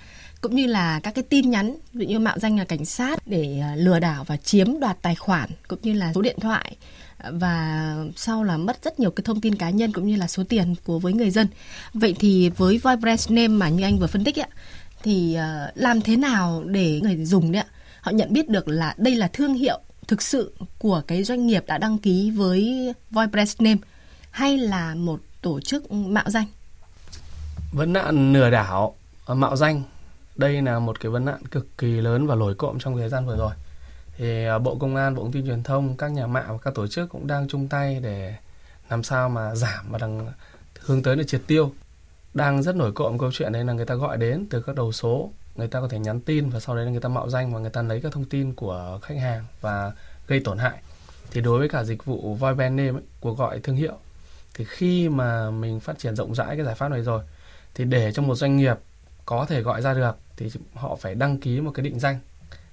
cũng 0.41 0.55
như 0.55 0.67
là 0.67 0.99
các 0.99 1.15
cái 1.15 1.23
tin 1.23 1.49
nhắn 1.49 1.75
ví 1.93 2.05
dụ 2.05 2.11
như 2.11 2.19
mạo 2.19 2.39
danh 2.39 2.57
là 2.57 2.63
cảnh 2.63 2.85
sát 2.85 3.27
để 3.27 3.59
ờ, 3.59 3.75
lừa 3.75 3.99
đảo 3.99 4.23
và 4.23 4.37
chiếm 4.37 4.79
đoạt 4.79 5.01
tài 5.01 5.15
khoản 5.15 5.49
cũng 5.67 5.79
như 5.81 5.93
là 5.93 6.13
số 6.15 6.21
điện 6.21 6.37
thoại 6.41 6.75
ờ, 7.17 7.31
và 7.33 7.95
sau 8.15 8.43
là 8.43 8.57
mất 8.57 8.83
rất 8.83 8.99
nhiều 8.99 9.11
cái 9.11 9.23
thông 9.23 9.41
tin 9.41 9.55
cá 9.55 9.69
nhân 9.69 9.91
cũng 9.91 10.07
như 10.07 10.15
là 10.15 10.27
số 10.27 10.43
tiền 10.43 10.75
của 10.85 10.99
với 10.99 11.13
người 11.13 11.29
dân. 11.29 11.47
Vậy 11.93 12.15
thì 12.19 12.49
với 12.49 12.73
Vibrance 12.73 13.23
Name 13.29 13.47
mà 13.47 13.69
như 13.69 13.83
anh 13.83 13.99
vừa 13.99 14.07
phân 14.07 14.23
tích 14.23 14.39
ấy, 14.39 14.49
thì 15.03 15.37
làm 15.75 16.01
thế 16.01 16.17
nào 16.17 16.63
để 16.65 16.99
người 17.03 17.25
dùng 17.25 17.51
đấy 17.51 17.63
họ 18.01 18.11
nhận 18.11 18.33
biết 18.33 18.49
được 18.49 18.67
là 18.67 18.93
đây 18.97 19.15
là 19.15 19.27
thương 19.27 19.53
hiệu 19.53 19.79
thực 20.07 20.21
sự 20.21 20.53
của 20.79 21.01
cái 21.07 21.23
doanh 21.23 21.47
nghiệp 21.47 21.63
đã 21.67 21.77
đăng 21.77 21.97
ký 21.97 22.31
với 22.31 22.93
Voice 23.11 23.53
Name 23.59 23.77
hay 24.35 24.57
là 24.57 24.95
một 24.95 25.19
tổ 25.41 25.59
chức 25.59 25.91
mạo 25.91 26.29
danh? 26.29 26.45
Vấn 27.71 27.93
nạn 27.93 28.33
lừa 28.33 28.49
đảo 28.49 28.95
à, 29.25 29.33
mạo 29.33 29.55
danh 29.55 29.83
đây 30.35 30.61
là 30.61 30.79
một 30.79 30.99
cái 30.99 31.11
vấn 31.11 31.25
nạn 31.25 31.45
cực 31.51 31.77
kỳ 31.77 32.01
lớn 32.01 32.27
và 32.27 32.35
nổi 32.35 32.55
cộm 32.55 32.79
trong 32.79 32.97
thời 32.97 33.09
gian 33.09 33.25
vừa 33.25 33.37
rồi. 33.37 33.51
Thì 34.17 34.45
à, 34.45 34.59
Bộ 34.59 34.75
Công 34.75 34.95
an, 34.95 35.15
Bộ 35.15 35.21
Thông 35.23 35.31
tin 35.31 35.45
Truyền 35.45 35.63
thông, 35.63 35.97
các 35.97 36.11
nhà 36.11 36.27
mạng 36.27 36.45
và 36.47 36.57
các 36.57 36.75
tổ 36.75 36.87
chức 36.87 37.09
cũng 37.09 37.27
đang 37.27 37.47
chung 37.47 37.67
tay 37.67 37.99
để 38.03 38.35
làm 38.89 39.03
sao 39.03 39.29
mà 39.29 39.55
giảm 39.55 39.85
và 39.91 39.97
đang 39.97 40.27
hướng 40.79 41.03
tới 41.03 41.17
là 41.17 41.23
triệt 41.23 41.41
tiêu. 41.47 41.71
Đang 42.33 42.63
rất 42.63 42.75
nổi 42.75 42.91
cộm 42.91 43.17
câu 43.17 43.31
chuyện 43.31 43.51
đấy 43.51 43.63
là 43.65 43.73
người 43.73 43.85
ta 43.85 43.95
gọi 43.95 44.17
đến 44.17 44.45
từ 44.49 44.61
các 44.61 44.75
đầu 44.75 44.91
số 44.91 45.31
người 45.55 45.67
ta 45.67 45.81
có 45.81 45.87
thể 45.87 45.99
nhắn 45.99 46.19
tin 46.21 46.49
và 46.49 46.59
sau 46.59 46.75
đấy 46.75 46.85
là 46.85 46.91
người 46.91 47.01
ta 47.01 47.09
mạo 47.09 47.29
danh 47.29 47.53
và 47.53 47.59
người 47.59 47.69
ta 47.69 47.81
lấy 47.81 48.01
các 48.01 48.11
thông 48.11 48.25
tin 48.25 48.53
của 48.53 48.99
khách 49.01 49.17
hàng 49.17 49.45
và 49.61 49.91
gây 50.27 50.39
tổn 50.39 50.57
hại 50.57 50.79
thì 51.31 51.41
đối 51.41 51.59
với 51.59 51.69
cả 51.69 51.83
dịch 51.83 52.05
vụ 52.05 52.35
voice 52.35 52.55
brand 52.55 52.75
name 52.75 52.91
ấy, 52.91 53.03
của 53.19 53.33
gọi 53.33 53.59
thương 53.59 53.75
hiệu 53.75 53.97
thì 54.55 54.65
khi 54.65 55.09
mà 55.09 55.51
mình 55.51 55.79
phát 55.79 55.99
triển 55.99 56.15
rộng 56.15 56.35
rãi 56.35 56.55
cái 56.55 56.65
giải 56.65 56.75
pháp 56.75 56.87
này 56.87 57.01
rồi, 57.01 57.23
thì 57.75 57.85
để 57.85 58.11
cho 58.11 58.21
một 58.21 58.35
doanh 58.35 58.57
nghiệp 58.57 58.77
có 59.25 59.45
thể 59.45 59.61
gọi 59.61 59.81
ra 59.81 59.93
được 59.93 60.17
thì 60.37 60.51
họ 60.73 60.95
phải 60.95 61.15
đăng 61.15 61.39
ký 61.39 61.61
một 61.61 61.71
cái 61.73 61.83
định 61.83 61.99
danh. 61.99 62.19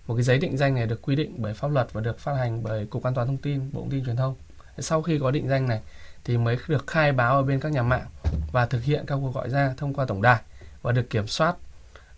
Một 0.06 0.14
cái 0.14 0.22
giấy 0.22 0.38
định 0.38 0.56
danh 0.56 0.74
này 0.74 0.86
được 0.86 1.02
quy 1.02 1.16
định 1.16 1.34
bởi 1.38 1.54
pháp 1.54 1.70
luật 1.70 1.92
và 1.92 2.00
được 2.00 2.18
phát 2.18 2.34
hành 2.34 2.62
bởi 2.62 2.86
cục 2.86 3.02
an 3.02 3.14
toàn 3.14 3.26
thông 3.26 3.36
tin, 3.36 3.72
bộ 3.72 3.80
thông 3.80 3.90
tin 3.90 4.04
truyền 4.04 4.16
thông. 4.16 4.34
Sau 4.78 5.02
khi 5.02 5.18
có 5.18 5.30
định 5.30 5.48
danh 5.48 5.68
này 5.68 5.80
thì 6.24 6.38
mới 6.38 6.58
được 6.68 6.86
khai 6.86 7.12
báo 7.12 7.36
ở 7.36 7.42
bên 7.42 7.60
các 7.60 7.72
nhà 7.72 7.82
mạng 7.82 8.06
và 8.52 8.66
thực 8.66 8.82
hiện 8.82 9.06
các 9.06 9.16
cuộc 9.16 9.34
gọi 9.34 9.50
ra 9.50 9.74
thông 9.76 9.94
qua 9.94 10.04
tổng 10.04 10.22
đài 10.22 10.40
và 10.82 10.92
được 10.92 11.10
kiểm 11.10 11.26
soát 11.26 11.56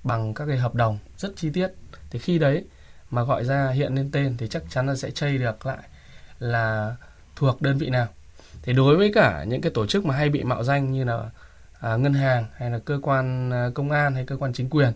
bằng 0.05 0.35
các 0.35 0.47
cái 0.47 0.57
hợp 0.57 0.75
đồng 0.75 0.99
rất 1.17 1.33
chi 1.37 1.51
tiết. 1.51 1.69
Thì 2.11 2.19
khi 2.19 2.39
đấy 2.39 2.65
mà 3.11 3.23
gọi 3.23 3.45
ra 3.45 3.71
hiện 3.71 3.95
lên 3.95 4.11
tên 4.13 4.37
thì 4.37 4.49
chắc 4.49 4.63
chắn 4.71 4.87
là 4.87 4.95
sẽ 4.97 5.11
chây 5.11 5.39
được 5.39 5.67
lại 5.67 5.79
là 6.39 6.97
thuộc 7.37 7.63
đơn 7.63 7.79
vị 7.79 7.91
nào 7.91 8.07
thì 8.65 8.73
đối 8.73 8.97
với 8.97 9.13
cả 9.15 9.45
những 9.49 9.61
cái 9.61 9.73
tổ 9.75 9.87
chức 9.87 10.07
mà 10.07 10.15
hay 10.15 10.29
bị 10.29 10.43
mạo 10.43 10.65
danh 10.65 10.93
như 10.93 11.05
là 11.05 11.31
à, 11.81 11.97
ngân 11.97 12.15
hàng 12.15 12.47
hay 12.55 12.71
là 12.71 12.79
cơ 12.79 12.99
quan 13.03 13.51
à, 13.51 13.71
công 13.75 13.91
an 13.91 14.15
hay 14.15 14.25
cơ 14.27 14.37
quan 14.37 14.53
chính 14.53 14.71
quyền 14.71 14.93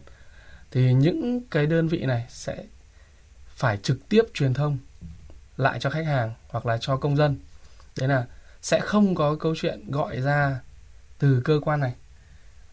thì 0.70 0.92
những 0.92 1.40
cái 1.50 1.66
đơn 1.66 1.88
vị 1.88 1.98
này 2.06 2.26
sẽ 2.28 2.64
phải 3.46 3.76
trực 3.76 4.08
tiếp 4.08 4.22
truyền 4.34 4.54
thông 4.54 4.78
lại 5.56 5.80
cho 5.80 5.90
khách 5.90 6.06
hàng 6.06 6.34
hoặc 6.48 6.66
là 6.66 6.78
cho 6.80 6.96
công 6.96 7.16
dân. 7.16 7.37
Đấy 7.98 8.08
là 8.08 8.26
sẽ 8.62 8.80
không 8.80 9.14
có 9.14 9.37
câu 9.40 9.54
chuyện 9.56 9.90
gọi 9.90 10.20
ra 10.20 10.60
từ 11.18 11.40
cơ 11.44 11.60
quan 11.62 11.80
này 11.80 11.92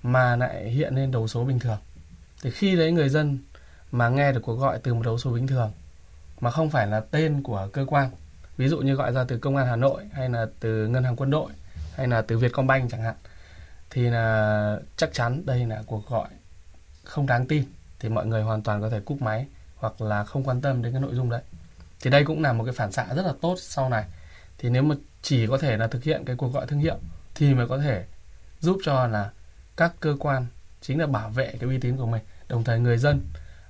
mà 0.03 0.35
lại 0.35 0.69
hiện 0.69 0.95
lên 0.95 1.11
đầu 1.11 1.27
số 1.27 1.43
bình 1.43 1.59
thường. 1.59 1.77
Thì 2.41 2.51
khi 2.51 2.75
đấy 2.75 2.91
người 2.91 3.09
dân 3.09 3.39
mà 3.91 4.09
nghe 4.09 4.31
được 4.31 4.41
cuộc 4.43 4.55
gọi 4.55 4.79
từ 4.83 4.93
một 4.93 5.01
đầu 5.05 5.17
số 5.17 5.31
bình 5.31 5.47
thường 5.47 5.71
mà 6.39 6.51
không 6.51 6.69
phải 6.69 6.87
là 6.87 6.99
tên 6.99 7.43
của 7.43 7.69
cơ 7.73 7.85
quan 7.87 8.09
ví 8.57 8.67
dụ 8.67 8.79
như 8.79 8.95
gọi 8.95 9.11
ra 9.11 9.23
từ 9.27 9.37
công 9.37 9.55
an 9.55 9.67
Hà 9.67 9.75
Nội 9.75 10.03
hay 10.13 10.29
là 10.29 10.47
từ 10.59 10.87
ngân 10.87 11.03
hàng 11.03 11.15
quân 11.15 11.31
đội 11.31 11.51
hay 11.95 12.07
là 12.07 12.21
từ 12.21 12.37
Vietcombank 12.37 12.91
chẳng 12.91 13.01
hạn, 13.01 13.15
thì 13.89 14.01
là 14.09 14.79
chắc 14.97 15.13
chắn 15.13 15.45
đây 15.45 15.65
là 15.65 15.83
cuộc 15.85 16.09
gọi 16.09 16.27
không 17.03 17.27
đáng 17.27 17.47
tin, 17.47 17.63
thì 17.99 18.09
mọi 18.09 18.25
người 18.25 18.43
hoàn 18.43 18.61
toàn 18.61 18.81
có 18.81 18.89
thể 18.89 18.99
cúp 18.99 19.21
máy 19.21 19.45
hoặc 19.75 20.01
là 20.01 20.23
không 20.23 20.43
quan 20.43 20.61
tâm 20.61 20.81
đến 20.81 20.91
cái 20.91 21.01
nội 21.01 21.15
dung 21.15 21.29
đấy. 21.29 21.41
Thì 22.01 22.09
đây 22.09 22.25
cũng 22.25 22.41
là 22.41 22.53
một 22.53 22.63
cái 22.63 22.73
phản 22.73 22.91
xạ 22.91 23.05
rất 23.15 23.25
là 23.25 23.33
tốt 23.41 23.55
sau 23.59 23.89
này. 23.89 24.05
Thì 24.57 24.69
nếu 24.69 24.83
mà 24.83 24.95
chỉ 25.21 25.47
có 25.47 25.57
thể 25.57 25.77
là 25.77 25.87
thực 25.87 26.03
hiện 26.03 26.25
cái 26.25 26.35
cuộc 26.35 26.53
gọi 26.53 26.67
thương 26.67 26.79
hiệu 26.79 26.97
thì 27.35 27.53
mới 27.53 27.67
có 27.67 27.77
thể 27.77 28.05
giúp 28.59 28.77
cho 28.83 29.07
là 29.07 29.29
các 29.77 29.93
cơ 29.99 30.15
quan 30.19 30.45
chính 30.81 30.99
là 30.99 31.07
bảo 31.07 31.29
vệ 31.29 31.47
cái 31.47 31.69
uy 31.69 31.79
tín 31.79 31.97
của 31.97 32.05
mình. 32.05 32.21
Đồng 32.47 32.63
thời 32.63 32.79
người 32.79 32.97
dân 32.97 33.21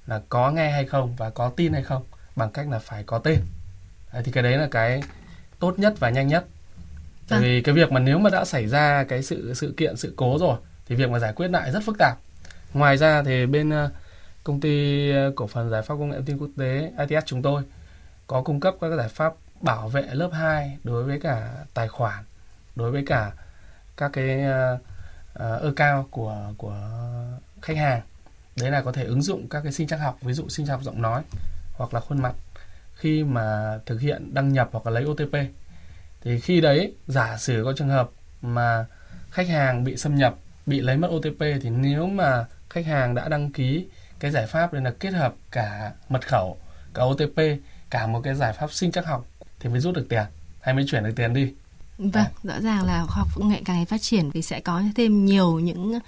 là 0.05 0.21
có 0.29 0.51
nghe 0.51 0.71
hay 0.71 0.85
không 0.85 1.15
và 1.15 1.29
có 1.29 1.49
tin 1.49 1.73
hay 1.73 1.83
không 1.83 2.03
bằng 2.35 2.51
cách 2.51 2.67
là 2.69 2.79
phải 2.79 3.03
có 3.03 3.19
tên 3.19 3.39
đấy, 4.15 4.23
thì 4.23 4.31
cái 4.31 4.43
đấy 4.43 4.57
là 4.57 4.67
cái 4.71 5.01
tốt 5.59 5.79
nhất 5.79 5.93
và 5.99 6.09
nhanh 6.09 6.27
nhất. 6.27 6.45
Tại 7.27 7.39
vâng. 7.39 7.43
vì 7.43 7.61
cái 7.61 7.75
việc 7.75 7.91
mà 7.91 7.99
nếu 7.99 8.19
mà 8.19 8.29
đã 8.29 8.45
xảy 8.45 8.67
ra 8.67 9.03
cái 9.03 9.23
sự 9.23 9.53
sự 9.53 9.73
kiện 9.77 9.97
sự 9.97 10.13
cố 10.15 10.37
rồi 10.39 10.57
thì 10.87 10.95
việc 10.95 11.09
mà 11.09 11.19
giải 11.19 11.33
quyết 11.33 11.47
lại 11.47 11.71
rất 11.71 11.83
phức 11.85 11.97
tạp. 11.99 12.17
Ngoài 12.73 12.97
ra 12.97 13.23
thì 13.23 13.45
bên 13.45 13.69
uh, 13.69 13.91
công 14.43 14.59
ty 14.59 15.11
uh, 15.11 15.35
cổ 15.35 15.47
phần 15.47 15.69
giải 15.69 15.81
pháp 15.81 15.95
công 15.95 16.09
nghệ 16.09 16.15
thông 16.15 16.25
tin 16.25 16.37
quốc 16.37 16.49
tế 16.57 16.91
ITS 16.99 17.25
chúng 17.25 17.41
tôi 17.41 17.63
có 18.27 18.41
cung 18.41 18.59
cấp 18.59 18.75
các 18.81 18.95
giải 18.97 19.09
pháp 19.09 19.33
bảo 19.61 19.87
vệ 19.87 20.03
lớp 20.11 20.29
2 20.33 20.77
đối 20.83 21.03
với 21.03 21.19
cả 21.19 21.49
tài 21.73 21.87
khoản 21.87 22.23
đối 22.75 22.91
với 22.91 23.03
cả 23.05 23.31
các 23.97 24.11
cái 24.13 24.39
uh, 24.39 24.79
uh, 25.33 25.77
account 25.77 26.11
của 26.11 26.37
của 26.57 26.77
khách 27.61 27.77
hàng. 27.77 28.01
Đấy 28.55 28.71
là 28.71 28.81
có 28.81 28.91
thể 28.91 29.03
ứng 29.03 29.21
dụng 29.21 29.49
các 29.49 29.61
cái 29.63 29.71
sinh 29.71 29.87
chắc 29.87 29.97
học 29.97 30.17
ví 30.21 30.33
dụ 30.33 30.49
sinh 30.49 30.67
chắc 30.67 30.73
học 30.73 30.83
giọng 30.83 31.01
nói 31.01 31.23
hoặc 31.73 31.93
là 31.93 31.99
khuôn 31.99 32.21
mặt 32.21 32.33
khi 32.95 33.23
mà 33.23 33.77
thực 33.85 34.01
hiện 34.01 34.33
đăng 34.33 34.53
nhập 34.53 34.69
hoặc 34.71 34.85
là 34.85 34.91
lấy 34.91 35.05
OTP 35.05 35.35
thì 36.21 36.39
khi 36.39 36.61
đấy 36.61 36.93
giả 37.07 37.37
sử 37.37 37.61
có 37.65 37.73
trường 37.77 37.89
hợp 37.89 38.09
mà 38.41 38.85
khách 39.31 39.47
hàng 39.47 39.83
bị 39.83 39.97
xâm 39.97 40.15
nhập 40.15 40.35
bị 40.65 40.81
lấy 40.81 40.97
mất 40.97 41.07
OTP 41.15 41.39
thì 41.39 41.69
nếu 41.69 42.07
mà 42.07 42.45
khách 42.69 42.85
hàng 42.85 43.15
đã 43.15 43.29
đăng 43.29 43.51
ký 43.51 43.85
cái 44.19 44.31
giải 44.31 44.47
pháp 44.47 44.73
đây 44.73 44.81
là 44.81 44.91
kết 44.99 45.13
hợp 45.13 45.33
cả 45.51 45.91
mật 46.09 46.27
khẩu, 46.27 46.57
cả 46.93 47.03
OTP, 47.03 47.41
cả 47.89 48.07
một 48.07 48.21
cái 48.23 48.35
giải 48.35 48.53
pháp 48.53 48.71
sinh 48.71 48.91
chắc 48.91 49.05
học 49.05 49.25
thì 49.59 49.69
mới 49.69 49.79
rút 49.79 49.95
được 49.95 50.05
tiền 50.09 50.23
hay 50.61 50.75
mới 50.75 50.85
chuyển 50.87 51.03
được 51.03 51.13
tiền 51.15 51.33
đi. 51.33 51.53
Vâng, 51.97 52.25
rõ 52.43 52.61
ràng 52.61 52.85
là 52.85 53.05
khoa 53.05 53.15
học 53.15 53.27
công 53.35 53.49
nghệ 53.49 53.61
càng 53.65 53.75
ngày 53.75 53.85
phát 53.85 54.01
triển 54.01 54.31
thì 54.31 54.41
sẽ 54.41 54.59
có 54.59 54.81
thêm 54.95 55.25
nhiều 55.25 55.59
những 55.59 55.99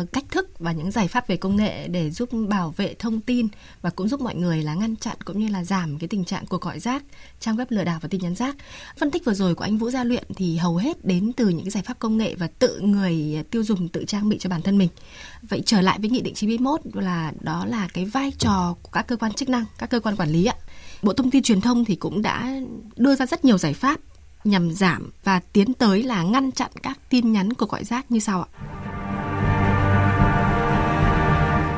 uh, 0.00 0.12
cách 0.12 0.24
thức 0.30 0.58
và 0.58 0.72
những 0.72 0.90
giải 0.90 1.08
pháp 1.08 1.26
về 1.28 1.36
công 1.36 1.56
nghệ 1.56 1.88
để 1.88 2.10
giúp 2.10 2.28
bảo 2.48 2.74
vệ 2.76 2.94
thông 2.94 3.20
tin 3.20 3.48
và 3.82 3.90
cũng 3.90 4.08
giúp 4.08 4.20
mọi 4.20 4.34
người 4.34 4.62
là 4.62 4.74
ngăn 4.74 4.96
chặn 4.96 5.16
cũng 5.24 5.38
như 5.38 5.48
là 5.48 5.64
giảm 5.64 5.98
cái 5.98 6.08
tình 6.08 6.24
trạng 6.24 6.46
cuộc 6.46 6.60
gọi 6.60 6.80
rác, 6.80 7.02
trang 7.40 7.56
web 7.56 7.66
lừa 7.68 7.84
đảo 7.84 7.98
và 8.02 8.08
tin 8.08 8.20
nhắn 8.20 8.34
rác. 8.34 8.56
Phân 8.98 9.10
tích 9.10 9.24
vừa 9.24 9.34
rồi 9.34 9.54
của 9.54 9.64
anh 9.64 9.78
Vũ 9.78 9.90
Gia 9.90 10.04
Luyện 10.04 10.24
thì 10.36 10.56
hầu 10.56 10.76
hết 10.76 11.04
đến 11.04 11.32
từ 11.32 11.48
những 11.48 11.70
giải 11.70 11.82
pháp 11.82 11.98
công 11.98 12.18
nghệ 12.18 12.34
và 12.34 12.46
tự 12.58 12.80
người 12.80 13.44
tiêu 13.50 13.64
dùng 13.64 13.88
tự 13.88 14.04
trang 14.04 14.28
bị 14.28 14.38
cho 14.38 14.50
bản 14.50 14.62
thân 14.62 14.78
mình. 14.78 14.88
Vậy 15.42 15.62
trở 15.66 15.80
lại 15.80 15.98
với 15.98 16.10
nghị 16.10 16.20
định 16.20 16.34
91 16.34 16.80
là 16.94 17.32
đó 17.40 17.66
là 17.66 17.88
cái 17.94 18.04
vai 18.04 18.32
trò 18.38 18.74
của 18.82 18.90
các 18.90 19.06
cơ 19.06 19.16
quan 19.16 19.32
chức 19.32 19.48
năng, 19.48 19.64
các 19.78 19.90
cơ 19.90 20.00
quan 20.00 20.16
quản 20.16 20.30
lý 20.30 20.44
ạ. 20.44 20.54
Bộ 21.02 21.12
Thông 21.12 21.30
tin 21.30 21.42
Truyền 21.42 21.60
thông 21.60 21.84
thì 21.84 21.96
cũng 21.96 22.22
đã 22.22 22.52
đưa 22.96 23.14
ra 23.14 23.26
rất 23.26 23.44
nhiều 23.44 23.58
giải 23.58 23.74
pháp 23.74 24.00
nhằm 24.44 24.72
giảm 24.72 25.10
và 25.24 25.40
tiến 25.52 25.74
tới 25.74 26.02
là 26.02 26.22
ngăn 26.22 26.52
chặn 26.52 26.70
các 26.82 26.98
tin 27.08 27.32
nhắn 27.32 27.52
của 27.52 27.66
gọi 27.66 27.84
rác 27.84 28.10
như 28.10 28.18
sau 28.18 28.42
ạ. 28.42 28.79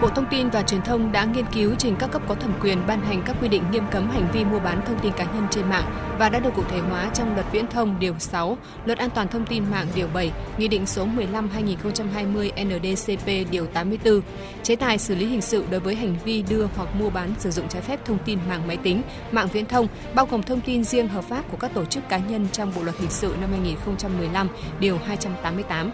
Bộ 0.03 0.09
Thông 0.09 0.27
tin 0.31 0.51
và 0.51 0.63
Truyền 0.63 0.83
thông 0.83 1.13
đã 1.13 1.25
nghiên 1.25 1.45
cứu 1.47 1.75
trình 1.79 1.97
các 1.99 2.11
cấp 2.11 2.23
có 2.29 2.35
thẩm 2.35 2.53
quyền 2.63 2.87
ban 2.87 3.01
hành 3.01 3.23
các 3.27 3.37
quy 3.41 3.49
định 3.49 3.63
nghiêm 3.71 3.85
cấm 3.91 4.11
hành 4.11 4.29
vi 4.33 4.45
mua 4.45 4.59
bán 4.59 4.81
thông 4.87 4.99
tin 4.99 5.13
cá 5.13 5.25
nhân 5.25 5.47
trên 5.51 5.71
mạng 5.71 5.85
và 6.19 6.29
đã 6.29 6.39
được 6.39 6.51
cụ 6.57 6.63
thể 6.71 6.79
hóa 6.79 7.11
trong 7.15 7.35
Luật 7.35 7.47
Viễn 7.53 7.67
thông 7.67 7.99
điều 8.01 8.15
6, 8.19 8.59
Luật 8.85 8.99
An 8.99 9.11
toàn 9.11 9.29
thông 9.29 9.47
tin 9.47 9.65
mạng 9.71 9.87
điều 9.95 10.09
7, 10.15 10.33
Nghị 10.59 10.69
định 10.69 10.87
số 10.87 11.07
15/2020 11.07 12.51
NDCP 12.65 13.51
điều 13.51 13.67
84, 13.67 14.21
chế 14.63 14.77
tài 14.77 14.99
xử 14.99 15.15
lý 15.15 15.27
hình 15.27 15.41
sự 15.41 15.65
đối 15.71 15.81
với 15.81 15.95
hành 15.95 16.17
vi 16.25 16.45
đưa 16.51 16.67
hoặc 16.77 16.89
mua 16.95 17.11
bán 17.11 17.35
sử 17.39 17.51
dụng 17.51 17.69
trái 17.69 17.83
phép 17.83 18.05
thông 18.05 18.19
tin 18.25 18.39
mạng 18.49 18.63
máy 18.67 18.77
tính, 18.77 19.03
mạng 19.33 19.49
viễn 19.53 19.67
thông, 19.67 19.89
bao 20.15 20.27
gồm 20.31 20.43
thông 20.43 20.61
tin 20.61 20.85
riêng 20.85 21.09
hợp 21.09 21.25
pháp 21.25 21.43
của 21.51 21.57
các 21.57 21.75
tổ 21.75 21.85
chức 21.85 22.09
cá 22.09 22.19
nhân 22.19 22.47
trong 22.53 22.73
Bộ 22.77 22.83
luật 22.83 22.99
hình 22.99 23.11
sự 23.11 23.35
năm 23.41 23.51
2015 23.51 24.49
điều 24.81 24.99
288. 25.07 25.91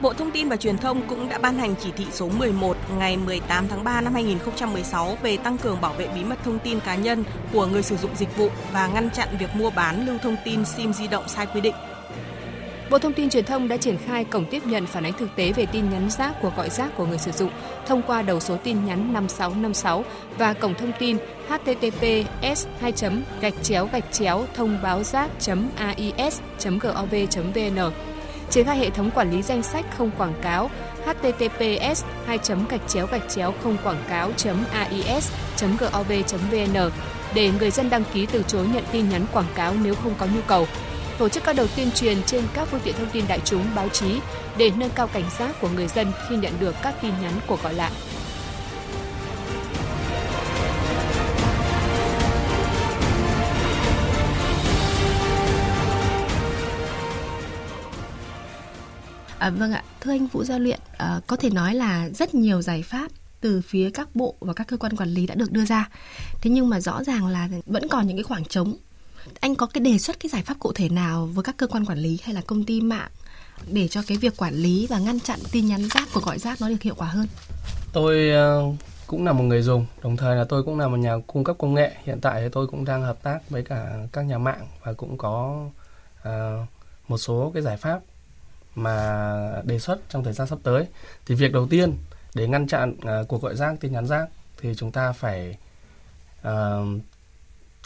Bộ 0.00 0.12
Thông 0.12 0.30
tin 0.30 0.48
và 0.48 0.56
Truyền 0.56 0.78
thông 0.78 1.08
cũng 1.08 1.28
đã 1.28 1.38
ban 1.38 1.58
hành 1.58 1.74
chỉ 1.82 1.90
thị 1.96 2.06
số 2.10 2.28
11 2.28 2.76
ngày 2.98 3.16
18 3.16 3.68
tháng 3.68 3.84
3 3.84 4.00
năm 4.00 4.14
2016 4.14 5.16
về 5.22 5.36
tăng 5.36 5.58
cường 5.58 5.80
bảo 5.80 5.92
vệ 5.92 6.08
bí 6.14 6.24
mật 6.24 6.38
thông 6.44 6.58
tin 6.58 6.80
cá 6.80 6.94
nhân 6.94 7.24
của 7.52 7.66
người 7.66 7.82
sử 7.82 7.96
dụng 7.96 8.10
dịch 8.16 8.36
vụ 8.36 8.48
và 8.72 8.86
ngăn 8.86 9.10
chặn 9.10 9.28
việc 9.38 9.50
mua 9.54 9.70
bán 9.70 10.06
lưu 10.06 10.18
thông 10.18 10.36
tin 10.44 10.64
SIM 10.64 10.92
di 10.92 11.08
động 11.08 11.28
sai 11.28 11.46
quy 11.54 11.60
định. 11.60 11.74
Bộ 12.90 12.98
Thông 12.98 13.12
tin 13.12 13.30
Truyền 13.30 13.44
thông 13.44 13.68
đã 13.68 13.76
triển 13.76 13.96
khai 14.06 14.24
cổng 14.24 14.46
tiếp 14.50 14.66
nhận 14.66 14.86
phản 14.86 15.04
ánh 15.04 15.12
thực 15.12 15.36
tế 15.36 15.52
về 15.52 15.66
tin 15.66 15.90
nhắn 15.90 16.10
rác 16.10 16.42
của 16.42 16.52
gọi 16.56 16.70
rác 16.70 16.96
của 16.96 17.06
người 17.06 17.18
sử 17.18 17.32
dụng 17.32 17.50
thông 17.86 18.02
qua 18.02 18.22
đầu 18.22 18.40
số 18.40 18.56
tin 18.56 18.84
nhắn 18.84 19.12
5656 19.12 20.04
và 20.38 20.52
cổng 20.52 20.74
thông 20.74 20.92
tin 20.98 21.16
https 21.48 22.66
2 22.80 22.92
gạch 23.40 23.54
chéo 23.62 23.88
gạch 23.92 24.12
chéo 24.12 24.46
thông 24.54 24.78
báo 24.82 25.02
rác 25.02 25.30
ais 25.76 26.40
gov 26.80 27.14
vn 27.54 27.78
triển 28.50 28.66
khai 28.66 28.78
hệ 28.78 28.90
thống 28.90 29.10
quản 29.10 29.30
lý 29.30 29.42
danh 29.42 29.62
sách 29.62 29.84
không 29.98 30.10
quảng 30.18 30.34
cáo, 30.42 30.70
https 31.06 32.04
2 32.26 32.38
gạch 32.68 32.80
chéo 32.88 33.06
gạch 33.06 33.28
chéo 33.28 33.54
không 33.62 33.76
quảng 33.84 34.04
cáo 34.08 34.30
ais 34.72 35.32
gov 35.80 36.12
vn 36.50 36.90
để 37.34 37.50
người 37.58 37.70
dân 37.70 37.90
đăng 37.90 38.04
ký 38.12 38.26
từ 38.26 38.42
chối 38.48 38.66
nhận 38.72 38.84
tin 38.92 39.08
nhắn 39.08 39.26
quảng 39.32 39.46
cáo 39.54 39.74
nếu 39.82 39.94
không 39.94 40.14
có 40.18 40.26
nhu 40.26 40.40
cầu. 40.46 40.66
Tổ 41.18 41.28
chức 41.28 41.44
các 41.44 41.56
đầu 41.56 41.66
tuyên 41.76 41.90
truyền 41.90 42.22
trên 42.26 42.42
các 42.54 42.68
phương 42.70 42.80
tiện 42.84 42.94
thông 42.98 43.10
tin 43.12 43.24
đại 43.28 43.40
chúng, 43.44 43.64
báo 43.74 43.88
chí 43.88 44.20
để 44.56 44.70
nâng 44.76 44.90
cao 44.94 45.06
cảnh 45.06 45.30
giác 45.38 45.60
của 45.60 45.68
người 45.68 45.86
dân 45.86 46.12
khi 46.28 46.36
nhận 46.36 46.52
được 46.60 46.74
các 46.82 46.94
tin 47.02 47.12
nhắn 47.22 47.32
của 47.46 47.56
gọi 47.62 47.74
lạ. 47.74 47.90
À, 59.38 59.50
vâng 59.50 59.72
ạ, 59.72 59.82
thưa 60.00 60.10
anh 60.10 60.26
Vũ 60.26 60.44
Gia 60.44 60.58
Luyện, 60.58 60.80
à, 60.96 61.20
có 61.26 61.36
thể 61.36 61.50
nói 61.50 61.74
là 61.74 62.08
rất 62.08 62.34
nhiều 62.34 62.62
giải 62.62 62.82
pháp 62.82 63.10
từ 63.40 63.60
phía 63.60 63.90
các 63.90 64.08
bộ 64.14 64.34
và 64.40 64.52
các 64.52 64.66
cơ 64.66 64.76
quan 64.76 64.96
quản 64.96 65.08
lý 65.08 65.26
đã 65.26 65.34
được 65.34 65.52
đưa 65.52 65.64
ra. 65.64 65.88
Thế 66.40 66.50
nhưng 66.50 66.68
mà 66.68 66.80
rõ 66.80 67.04
ràng 67.04 67.26
là 67.26 67.48
vẫn 67.66 67.88
còn 67.88 68.06
những 68.06 68.16
cái 68.16 68.24
khoảng 68.24 68.44
trống. 68.44 68.76
Anh 69.40 69.54
có 69.54 69.66
cái 69.66 69.80
đề 69.80 69.98
xuất 69.98 70.20
cái 70.20 70.30
giải 70.30 70.42
pháp 70.42 70.58
cụ 70.58 70.72
thể 70.72 70.88
nào 70.88 71.26
với 71.26 71.44
các 71.44 71.56
cơ 71.56 71.66
quan 71.66 71.84
quản 71.84 71.98
lý 71.98 72.18
hay 72.22 72.34
là 72.34 72.40
công 72.40 72.64
ty 72.64 72.80
mạng 72.80 73.10
để 73.72 73.88
cho 73.88 74.02
cái 74.06 74.18
việc 74.18 74.36
quản 74.36 74.54
lý 74.54 74.86
và 74.90 74.98
ngăn 74.98 75.20
chặn 75.20 75.38
tin 75.52 75.66
nhắn 75.66 75.88
rác 75.94 76.08
của 76.14 76.20
gọi 76.20 76.38
rác 76.38 76.60
nó 76.60 76.68
được 76.68 76.82
hiệu 76.82 76.94
quả 76.94 77.08
hơn? 77.08 77.26
Tôi 77.92 78.30
ờ, 78.30 78.62
cũng 79.06 79.24
là 79.24 79.32
một 79.32 79.44
người 79.44 79.62
dùng, 79.62 79.86
đồng 80.02 80.16
thời 80.16 80.36
là 80.36 80.44
tôi 80.48 80.62
cũng 80.62 80.78
là 80.78 80.88
một 80.88 80.96
nhà 80.96 81.14
cung 81.26 81.44
cấp 81.44 81.56
công 81.58 81.74
nghệ. 81.74 81.92
Hiện 82.04 82.20
tại 82.20 82.42
thì 82.42 82.48
tôi 82.52 82.66
cũng 82.66 82.84
đang 82.84 83.02
hợp 83.02 83.22
tác 83.22 83.50
với 83.50 83.62
cả 83.62 83.94
các 84.12 84.22
nhà 84.22 84.38
mạng 84.38 84.66
và 84.84 84.92
cũng 84.92 85.18
có 85.18 85.66
uh, 86.20 86.28
một 87.08 87.18
số 87.18 87.50
cái 87.54 87.62
giải 87.62 87.76
pháp 87.76 88.00
mà 88.78 89.62
đề 89.64 89.78
xuất 89.78 89.98
trong 90.08 90.24
thời 90.24 90.32
gian 90.32 90.46
sắp 90.46 90.58
tới. 90.62 90.86
Thì 91.26 91.34
việc 91.34 91.52
đầu 91.52 91.66
tiên 91.70 91.96
để 92.34 92.48
ngăn 92.48 92.66
chặn 92.66 92.94
uh, 93.20 93.28
cuộc 93.28 93.42
gọi 93.42 93.56
rác 93.56 93.74
tin 93.80 93.92
nhắn 93.92 94.06
rác 94.06 94.28
thì 94.60 94.74
chúng 94.76 94.92
ta 94.92 95.12
phải 95.12 95.56
uh, 96.48 96.86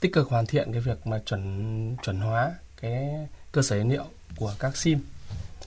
tích 0.01 0.13
cực 0.13 0.29
hoàn 0.29 0.47
thiện 0.47 0.73
cái 0.73 0.81
việc 0.81 1.07
mà 1.07 1.19
chuẩn 1.27 1.97
chuẩn 2.03 2.21
hóa 2.21 2.55
cái 2.81 3.09
cơ 3.53 3.63
sở 3.63 3.77
dữ 3.77 3.85
liệu 3.85 4.05
của 4.37 4.55
các 4.59 4.77
sim. 4.77 5.01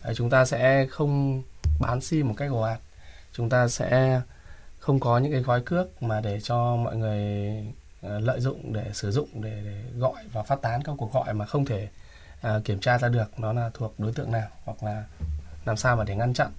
Đấy, 0.04 0.16
chúng 0.16 0.30
ta 0.30 0.46
sẽ 0.46 0.88
không 0.90 1.44
bán 1.80 2.02
sim 2.02 2.28
một 2.28 2.34
cách 2.38 2.52
ồ 2.52 2.62
ạt. 2.62 2.80
Chúng 3.32 3.50
ta 3.50 3.68
sẽ 3.68 4.22
không 4.80 5.00
có 5.00 5.18
những 5.18 5.32
cái 5.32 5.42
gói 5.42 5.62
cước 5.62 6.04
mà 6.04 6.22
để 6.22 6.42
cho 6.42 6.76
mọi 6.76 6.96
người 6.96 7.56
uh, 8.06 8.24
lợi 8.24 8.40
dụng 8.40 8.74
để 8.74 8.86
sử 8.94 9.12
dụng 9.12 9.30
để, 9.34 9.62
để 9.66 9.84
gọi 9.98 10.24
và 10.34 10.44
phát 10.44 10.62
tán 10.62 10.84
các 10.84 10.96
cuộc 10.98 11.14
gọi 11.14 11.34
mà 11.34 11.46
không 11.46 11.66
thể 11.66 11.88
à, 12.46 12.60
kiểm 12.64 12.80
tra 12.80 12.98
ra 12.98 13.10
được 13.10 13.40
nó 13.40 13.54
là 13.54 13.70
thuộc 13.74 14.00
đối 14.00 14.14
tượng 14.14 14.32
nào 14.32 14.48
hoặc 14.66 14.84
là 14.84 15.04
làm 15.66 15.78
sao 15.78 15.96
mà 15.96 16.04
để 16.04 16.16
ngăn 16.16 16.34
chặn. 16.34 16.52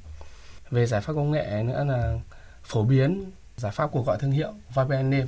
Về 0.71 0.87
giải 0.87 1.01
pháp 1.01 1.13
công 1.13 1.31
nghệ 1.31 1.63
nữa 1.63 1.85
là 1.85 2.15
phổ 2.63 2.83
biến 2.83 3.31
giải 3.57 3.73
pháp 3.73 3.91
cuộc 3.93 4.07
gọi 4.07 4.19
thương 4.21 4.31
hiệu 4.31 4.53
VPN 4.75 5.11
name. 5.11 5.27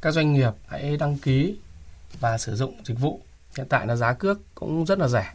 Các 0.00 0.10
doanh 0.10 0.32
nghiệp 0.32 0.52
hãy 0.66 0.96
đăng 0.96 1.18
ký 1.18 1.58
và 2.20 2.38
sử 2.38 2.56
dụng 2.56 2.80
dịch 2.84 2.98
vụ. 2.98 3.20
Hiện 3.56 3.66
tại 3.68 3.86
là 3.86 3.96
giá 3.96 4.12
cước 4.12 4.38
cũng 4.54 4.86
rất 4.86 4.98
là 4.98 5.08
rẻ. 5.08 5.32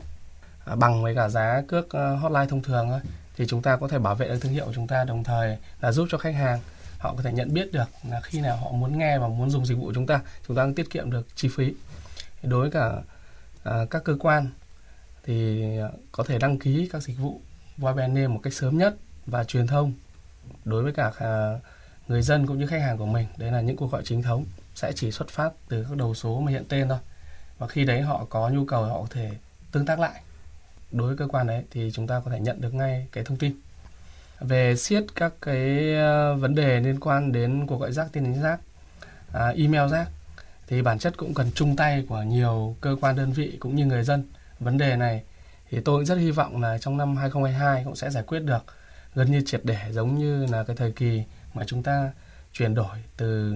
À, 0.66 0.76
bằng 0.76 1.04
với 1.04 1.16
cả 1.16 1.30
giá 1.30 1.62
cước 1.68 1.90
à, 1.90 2.10
hotline 2.10 2.46
thông 2.46 2.62
thường 2.62 2.88
thôi. 2.90 3.00
Thì 3.36 3.46
chúng 3.48 3.62
ta 3.62 3.78
có 3.78 3.88
thể 3.88 4.00
bảo 4.00 4.16
vệ 4.16 4.28
được 4.28 4.40
thương 4.42 4.52
hiệu 4.52 4.66
của 4.66 4.74
chúng 4.76 4.88
ta 4.88 5.04
đồng 5.04 5.24
thời 5.24 5.58
là 5.82 5.92
giúp 5.92 6.08
cho 6.12 6.18
khách 6.18 6.36
hàng 6.36 6.60
họ 6.98 7.14
có 7.18 7.24
thể 7.24 7.34
nhận 7.34 7.54
biết 7.54 7.72
được 7.72 7.90
là 8.10 8.22
khi 8.22 8.42
nào 8.42 8.58
họ 8.58 8.72
muốn 8.72 8.98
nghe 8.98 9.18
và 9.20 9.28
muốn 9.28 9.50
dùng 9.50 9.66
dịch 9.66 9.76
vụ 9.76 9.86
của 9.86 9.94
chúng 9.94 10.08
ta 10.08 10.22
chúng 10.48 10.58
ta 10.58 10.64
cũng 10.64 10.76
tiết 10.76 10.90
kiệm 10.90 11.12
được 11.12 11.28
chi 11.36 11.50
phí. 11.56 11.74
Đối 12.44 12.62
với 12.62 12.72
cả 12.72 12.92
à, 13.64 13.86
các 13.90 14.04
cơ 14.04 14.16
quan 14.20 14.50
thì 15.30 15.78
à, 15.78 15.90
có 16.12 16.24
thể 16.24 16.40
đăng 16.40 16.60
ký 16.60 16.90
các 16.92 17.04
dịch 17.04 17.18
vụ 17.18 17.42
VPN 17.78 18.26
một 18.26 18.40
cách 18.44 18.54
sớm 18.54 18.78
nhất 18.78 18.96
và 19.26 19.44
truyền 19.44 19.68
thông 19.68 19.94
đối 20.66 20.84
với 20.84 20.94
cả 20.94 21.12
à, 21.18 21.60
người 22.08 22.22
dân 22.22 22.48
cũng 22.48 22.60
như 22.60 22.68
khách 22.68 22.82
hàng 22.82 22.98
của 22.98 23.06
mình. 23.06 23.28
Đấy 23.38 23.52
là 23.52 23.62
những 23.62 23.76
cuộc 23.76 23.92
gọi 23.92 24.02
chính 24.06 24.22
thống 24.22 24.46
sẽ 24.76 24.92
chỉ 24.96 25.12
xuất 25.12 25.30
phát 25.30 25.52
từ 25.68 25.86
các 25.90 25.98
đầu 25.98 26.14
số 26.14 26.40
mà 26.40 26.52
hiện 26.52 26.64
tên 26.70 26.90
thôi. 26.90 26.98
Và 27.58 27.68
khi 27.68 27.86
đấy 27.86 28.02
họ 28.02 28.26
có 28.30 28.50
nhu 28.50 28.66
cầu 28.66 28.84
họ 28.84 29.02
có 29.02 29.08
thể 29.10 29.32
tương 29.72 29.86
tác 29.86 30.00
lại. 30.00 30.22
Đối 30.92 31.08
với 31.08 31.18
cơ 31.18 31.28
quan 31.28 31.48
đấy 31.48 31.64
thì 31.72 31.92
chúng 31.94 32.08
ta 32.08 32.22
có 32.26 32.32
thể 32.32 32.40
nhận 32.40 32.62
được 32.62 32.74
ngay 32.74 33.08
cái 33.12 33.24
thông 33.24 33.38
tin. 33.38 33.54
Về 34.40 34.76
siết 34.76 35.04
các 35.16 35.34
cái 35.42 35.96
à, 35.96 36.34
vấn 36.34 36.56
đề 36.56 36.80
liên 36.80 37.00
quan 37.00 37.32
đến 37.32 37.68
cuộc 37.68 37.78
gọi 37.78 37.92
rác 37.92 38.08
tin 38.12 38.24
nhắn 38.24 38.44
rác 38.44 38.60
à, 39.34 39.48
email 39.48 39.92
rác 39.92 40.10
thì 40.68 40.82
bản 40.82 41.00
chất 41.00 41.18
cũng 41.18 41.34
cần 41.34 41.52
chung 41.56 41.76
tay 41.76 42.06
của 42.10 42.22
nhiều 42.22 42.76
cơ 42.82 42.96
quan 43.02 43.16
đơn 43.16 43.34
vị 43.34 43.58
cũng 43.60 43.76
như 43.76 43.86
người 43.86 44.04
dân 44.04 44.24
vấn 44.60 44.78
đề 44.78 44.96
này 44.96 45.24
thì 45.70 45.80
tôi 45.86 46.06
rất 46.06 46.16
hy 46.16 46.32
vọng 46.32 46.62
là 46.62 46.78
trong 46.78 46.98
năm 46.98 47.16
2022 47.16 47.84
cũng 47.84 47.96
sẽ 47.96 48.10
giải 48.10 48.24
quyết 48.24 48.40
được 48.40 48.66
gần 49.16 49.32
như 49.32 49.42
triệt 49.46 49.62
để 49.64 49.78
giống 49.92 50.18
như 50.18 50.46
là 50.46 50.64
cái 50.64 50.76
thời 50.76 50.92
kỳ 50.92 51.24
mà 51.54 51.64
chúng 51.68 51.84
ta 51.84 52.12
chuyển 52.54 52.76
đổi 52.76 52.98
từ 53.18 53.56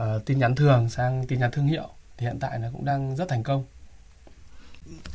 uh, 0.00 0.24
tin 0.26 0.38
nhắn 0.38 0.54
thường 0.54 0.88
sang 0.88 1.26
tin 1.26 1.40
nhắn 1.40 1.50
thương 1.50 1.66
hiệu 1.66 1.88
thì 2.16 2.26
hiện 2.26 2.38
tại 2.40 2.58
nó 2.58 2.68
cũng 2.72 2.84
đang 2.84 3.16
rất 3.16 3.28
thành 3.28 3.42
công. 3.42 3.64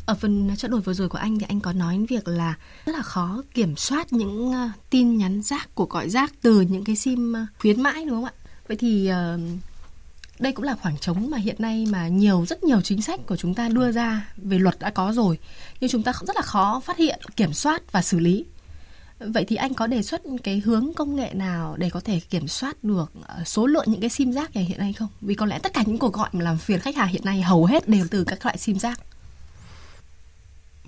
Ở 0.06 0.16
phần 0.16 0.56
trao 0.58 0.72
đổi 0.72 0.82
vừa 0.82 0.94
rồi 0.94 1.10
của 1.10 1.18
anh 1.18 1.40
thì 1.40 1.46
anh 1.50 1.60
có 1.60 1.74
nói 1.74 2.06
việc 2.10 2.28
là 2.28 2.56
rất 2.86 2.96
là 2.96 3.02
khó 3.02 3.44
kiểm 3.54 3.76
soát 3.76 4.14
những 4.14 4.50
uh, 4.50 4.72
tin 4.90 5.18
nhắn 5.18 5.42
rác 5.42 5.76
của 5.76 5.86
gọi 5.86 6.10
rác 6.10 6.34
từ 6.42 6.62
những 6.62 6.84
cái 6.84 6.96
sim 6.96 7.34
uh, 7.34 7.60
khuyến 7.60 7.82
mãi 7.82 8.06
đúng 8.06 8.16
không 8.16 8.26
ạ? 8.26 8.34
Vậy 8.68 8.78
thì 8.78 9.12
uh, 9.12 9.40
đây 10.40 10.52
cũng 10.52 10.66
là 10.66 10.76
khoảng 10.76 10.98
trống 10.98 11.30
mà 11.30 11.38
hiện 11.38 11.56
nay 11.60 11.86
mà 11.90 12.08
nhiều, 12.08 12.46
rất 12.46 12.64
nhiều 12.64 12.82
chính 12.82 13.02
sách 13.02 13.20
của 13.26 13.36
chúng 13.36 13.56
ta 13.56 13.70
đưa 13.70 13.92
ra 13.92 14.30
về 14.38 14.60
luật 14.60 14.80
đã 14.80 14.90
có 14.90 15.14
rồi, 15.14 15.40
nhưng 15.80 15.90
chúng 15.90 16.04
ta 16.04 16.14
rất 16.22 16.36
là 16.36 16.42
khó 16.42 16.82
phát 16.86 16.98
hiện, 16.98 17.20
kiểm 17.36 17.54
soát 17.54 17.92
và 17.92 18.02
xử 18.02 18.20
lý. 18.20 18.46
Vậy 19.20 19.46
thì 19.48 19.56
anh 19.56 19.74
có 19.74 19.88
đề 19.88 20.02
xuất 20.02 20.22
cái 20.44 20.62
hướng 20.66 20.94
công 20.96 21.16
nghệ 21.16 21.30
nào 21.34 21.76
để 21.78 21.90
có 21.90 22.00
thể 22.00 22.20
kiểm 22.30 22.48
soát 22.48 22.84
được 22.84 23.12
ờ, 23.22 23.44
số 23.44 23.68
lượng 23.68 23.86
những 23.88 24.02
cái 24.02 24.10
sim 24.10 24.32
giác 24.32 24.56
này 24.56 24.64
hiện 24.64 24.80
nay 24.80 24.94
không? 24.94 25.08
Vì 25.22 25.36
có 25.36 25.46
lẽ 25.46 25.60
tất 25.60 25.74
cả 25.74 25.84
những 25.86 25.98
cuộc 25.98 26.14
gọi 26.14 26.30
mà 26.32 26.44
làm 26.44 26.58
phiền 26.58 26.80
khách 26.80 26.96
hàng 26.96 27.08
hiện 27.08 27.26
nay 27.26 27.42
hầu 27.42 27.66
hết 27.66 27.90
đều 27.90 28.08
từ 28.12 28.24
các 28.24 28.46
loại 28.46 28.58
sim 28.58 28.80
giác. 28.80 29.00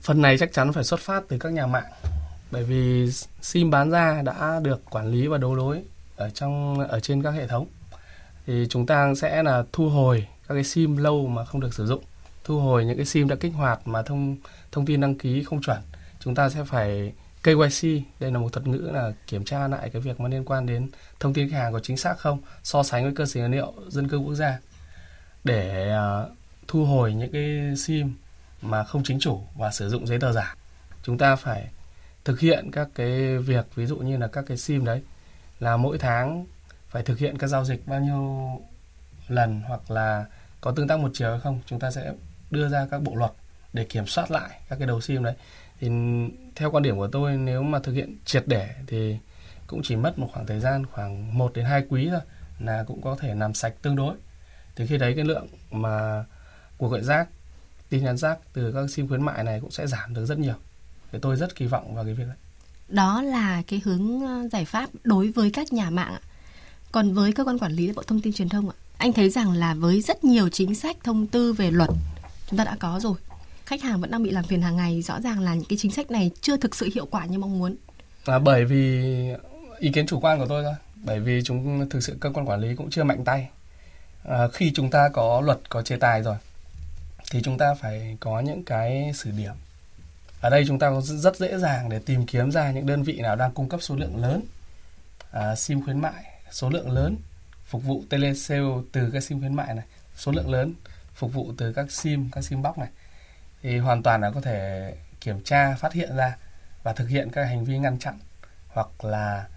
Phần 0.02 0.22
này 0.22 0.38
chắc 0.38 0.54
chắn 0.54 0.74
phải 0.74 0.84
xuất 0.84 1.00
phát 1.00 1.24
từ 1.28 1.38
các 1.40 1.52
nhà 1.52 1.68
mạng, 1.68 1.92
bởi 2.52 2.64
vì 2.64 3.12
sim 3.42 3.70
bán 3.70 3.92
ra 3.92 4.22
đã 4.26 4.60
được 4.64 4.82
quản 4.90 5.12
lý 5.12 5.28
và 5.28 5.38
đấu 5.38 5.56
đối 5.56 5.84
ở 6.16 6.30
trong, 6.30 6.80
ở 6.80 7.00
trên 7.00 7.24
các 7.24 7.32
hệ 7.32 7.48
thống 7.48 7.68
thì 8.48 8.68
chúng 8.70 8.86
ta 8.86 9.14
sẽ 9.16 9.44
là 9.44 9.64
thu 9.74 9.90
hồi 9.90 10.28
các 10.48 10.54
cái 10.56 10.64
sim 10.64 10.98
lâu 10.98 11.28
mà 11.28 11.46
không 11.46 11.62
được 11.62 11.74
sử 11.74 11.86
dụng. 11.86 12.04
Thu 12.44 12.60
hồi 12.60 12.86
những 12.86 12.98
cái 12.98 13.06
sim 13.06 13.28
đã 13.28 13.36
kích 13.36 13.54
hoạt 13.54 13.88
mà 13.88 14.02
thông 14.02 14.38
thông 14.72 14.86
tin 14.86 15.02
đăng 15.02 15.16
ký 15.16 15.44
không 15.44 15.62
chuẩn. 15.62 15.78
Chúng 16.20 16.36
ta 16.36 16.50
sẽ 16.50 16.64
phải 16.64 17.14
KYC 17.44 18.04
đây 18.20 18.32
là 18.32 18.40
một 18.40 18.54
thuật 18.54 18.68
ngữ 18.68 18.90
là 18.94 19.12
kiểm 19.28 19.44
tra 19.44 19.68
lại 19.68 19.90
cái 19.90 20.02
việc 20.02 20.20
mà 20.20 20.30
liên 20.30 20.46
quan 20.46 20.66
đến 20.66 20.90
thông 21.20 21.34
tin 21.34 21.50
khách 21.50 21.58
hàng 21.58 21.74
có 21.74 21.80
chính 21.80 21.98
xác 21.98 22.18
không 22.18 22.40
so 22.64 22.84
sánh 22.84 23.04
với 23.04 23.14
cơ 23.16 23.26
sở 23.26 23.42
dữ 23.42 23.48
liệu 23.48 23.74
dân 23.88 24.10
cư 24.10 24.18
quốc 24.18 24.36
gia. 24.36 24.60
Để 25.44 25.94
uh, 25.96 26.32
thu 26.68 26.86
hồi 26.86 27.14
những 27.14 27.32
cái 27.32 27.76
sim 27.78 28.14
mà 28.62 28.84
không 28.84 29.04
chính 29.04 29.20
chủ 29.20 29.42
và 29.58 29.72
sử 29.72 29.90
dụng 29.90 30.08
giấy 30.08 30.20
tờ 30.20 30.32
giả 30.32 30.56
chúng 31.08 31.18
ta 31.18 31.36
phải 31.36 31.68
thực 32.26 32.40
hiện 32.40 32.72
các 32.72 32.88
cái 32.96 33.38
việc 33.38 33.66
ví 33.76 33.86
dụ 33.86 33.98
như 33.98 34.18
là 34.18 34.28
các 34.28 34.46
cái 34.48 34.58
sim 34.58 34.86
đấy 34.86 35.02
là 35.60 35.78
mỗi 35.78 35.98
tháng 35.98 36.46
phải 36.98 37.04
thực 37.04 37.20
hiện 37.20 37.38
các 37.38 37.48
giao 37.48 37.66
dịch 37.66 37.88
bao 37.88 38.00
nhiêu 38.00 38.50
lần 39.28 39.62
hoặc 39.68 39.92
là 39.92 40.26
có 40.62 40.72
tương 40.72 40.88
tác 40.88 41.00
một 41.00 41.12
chiều 41.14 41.32
hay 41.32 41.40
không, 41.40 41.62
chúng 41.66 41.80
ta 41.80 41.92
sẽ 41.92 42.14
đưa 42.52 42.70
ra 42.70 42.88
các 42.92 43.02
bộ 43.02 43.16
luật 43.16 43.32
để 43.74 43.84
kiểm 43.84 44.08
soát 44.08 44.32
lại 44.32 44.50
các 44.70 44.76
cái 44.76 44.88
đầu 44.88 45.02
sim 45.02 45.24
đấy. 45.24 45.36
Thì 45.80 45.90
theo 46.56 46.72
quan 46.72 46.84
điểm 46.84 46.98
của 46.98 47.08
tôi, 47.08 47.38
nếu 47.38 47.64
mà 47.64 47.80
thực 47.80 47.94
hiện 47.94 48.18
triệt 48.26 48.44
để 48.48 48.70
thì 48.88 49.18
cũng 49.68 49.82
chỉ 49.84 49.96
mất 49.96 50.20
một 50.20 50.30
khoảng 50.34 50.46
thời 50.46 50.60
gian, 50.60 50.86
khoảng 50.86 51.38
1 51.38 51.54
đến 51.54 51.66
2 51.66 51.86
quý 51.90 52.08
thôi 52.12 52.20
là 52.60 52.84
cũng 52.88 53.02
có 53.02 53.16
thể 53.20 53.36
làm 53.36 53.54
sạch 53.54 53.74
tương 53.82 53.96
đối. 53.96 54.16
Thì 54.76 54.88
khi 54.88 54.98
đấy 54.98 55.14
cái 55.16 55.26
lượng 55.26 55.48
mà 55.72 56.26
cuộc 56.78 56.88
gọi 56.88 57.04
rác, 57.04 57.28
tin 57.90 58.04
nhắn 58.04 58.18
rác 58.18 58.38
từ 58.54 58.72
các 58.72 58.90
sim 58.90 59.08
khuyến 59.08 59.22
mại 59.22 59.44
này 59.44 59.60
cũng 59.62 59.72
sẽ 59.72 59.88
giảm 59.88 60.14
được 60.14 60.26
rất 60.26 60.40
nhiều. 60.40 60.56
Thì 61.12 61.20
tôi 61.22 61.36
rất 61.36 61.56
kỳ 61.56 61.66
vọng 61.66 61.96
vào 61.96 62.06
cái 62.06 62.14
việc 62.14 62.28
đấy 62.28 62.38
đó 62.88 63.22
là 63.22 63.62
cái 63.68 63.82
hướng 63.86 64.22
ờ, 64.22 64.48
giải 64.52 64.66
pháp 64.66 64.90
đối 65.04 65.32
với 65.32 65.52
các 65.52 65.74
nhà 65.74 65.90
mạng 65.90 66.18
còn 66.92 67.14
với 67.14 67.34
cơ 67.34 67.46
quan 67.46 67.60
quản 67.60 67.72
lý 67.72 67.92
bộ 67.96 68.04
thông 68.04 68.22
tin 68.22 68.34
truyền 68.34 68.50
thông 68.50 68.70
ạ 68.70 68.76
anh 68.98 69.14
thấy 69.14 69.30
rằng 69.30 69.52
là 69.52 69.74
với 69.74 70.02
rất 70.02 70.24
nhiều 70.24 70.50
chính 70.50 70.76
sách 70.76 70.98
thông 71.04 71.28
tư 71.28 71.54
về 71.54 71.72
luật 71.72 71.90
chúng 72.50 72.58
ta 72.58 72.64
đã 72.64 72.76
có 72.80 73.00
rồi 73.00 73.16
khách 73.68 73.82
hàng 73.82 74.02
vẫn 74.02 74.12
đang 74.12 74.24
bị 74.24 74.32
làm 74.32 74.44
phiền 74.44 74.62
hàng 74.62 74.78
ngày 74.78 75.02
rõ 75.02 75.22
ràng 75.22 75.40
là 75.40 75.56
những 75.56 75.66
cái 75.70 75.78
chính 75.82 75.92
sách 75.92 76.12
này 76.12 76.32
chưa 76.42 76.58
thực 76.58 76.76
sự 76.76 76.90
hiệu 76.96 77.06
quả 77.06 77.26
như 77.26 77.40
mong 77.40 77.60
muốn. 77.60 77.76
À, 78.26 78.40
bởi 78.40 78.66
vì 78.66 79.04
ý 79.80 79.92
kiến 79.92 80.08
chủ 80.08 80.20
quan 80.20 80.40
của 80.40 80.46
tôi 80.46 80.64
thôi 80.64 80.74
bởi 80.96 81.20
vì 81.20 81.42
chúng 81.44 81.90
thực 81.90 82.04
sự 82.04 82.18
cơ 82.20 82.30
quan 82.34 82.50
quản 82.50 82.60
lý 82.60 82.76
cũng 82.76 82.90
chưa 82.90 83.04
mạnh 83.04 83.24
tay. 83.26 83.50
À, 84.24 84.48
khi 84.54 84.72
chúng 84.76 84.90
ta 84.90 85.10
có 85.10 85.42
luật 85.42 85.70
có 85.70 85.82
chế 85.82 85.96
tài 85.96 86.22
rồi 86.24 86.36
thì 87.32 87.42
chúng 87.44 87.58
ta 87.58 87.74
phải 87.82 88.18
có 88.20 88.40
những 88.40 88.64
cái 88.64 89.12
xử 89.16 89.32
điểm. 89.32 89.54
Ở 90.42 90.50
đây 90.50 90.64
chúng 90.68 90.80
ta 90.80 90.90
có 90.90 91.02
rất 91.02 91.38
dễ 91.38 91.58
dàng 91.58 91.90
để 91.90 92.00
tìm 92.00 92.26
kiếm 92.26 92.52
ra 92.52 92.72
những 92.72 92.86
đơn 92.86 93.04
vị 93.04 93.20
nào 93.22 93.36
đang 93.36 93.52
cung 93.52 93.70
cấp 93.70 93.80
số 93.84 93.96
lượng 93.96 94.22
lớn 94.22 94.42
à, 95.32 95.56
sim 95.56 95.84
khuyến 95.84 96.00
mại 96.00 96.37
số 96.52 96.70
lượng 96.70 96.92
lớn 96.92 97.18
phục 97.66 97.84
vụ 97.84 98.04
telesale 98.10 98.74
từ 98.92 99.10
các 99.14 99.24
sim 99.24 99.40
khuyến 99.40 99.54
mại 99.54 99.74
này. 99.74 99.86
Số 100.16 100.32
lượng 100.32 100.50
lớn 100.50 100.74
phục 101.14 101.34
vụ 101.34 101.54
từ 101.58 101.74
các 101.74 101.92
sim 101.92 102.30
các 102.32 102.44
sim 102.44 102.62
box 102.62 102.78
này. 102.78 102.90
Thì 103.62 103.78
hoàn 103.78 104.04
toàn 104.04 104.22
là 104.22 104.32
có 104.32 104.42
thể 104.42 104.94
kiểm 105.22 105.44
tra 105.44 105.76
phát 105.76 105.94
hiện 105.94 106.16
ra 106.16 106.38
và 106.84 106.94
thực 106.94 107.10
hiện 107.10 107.30
các 107.32 107.46
hành 107.46 107.66
vi 107.66 107.78
ngăn 107.78 108.00
chặn 108.00 108.20
hoặc 108.68 108.88
là 109.06 109.48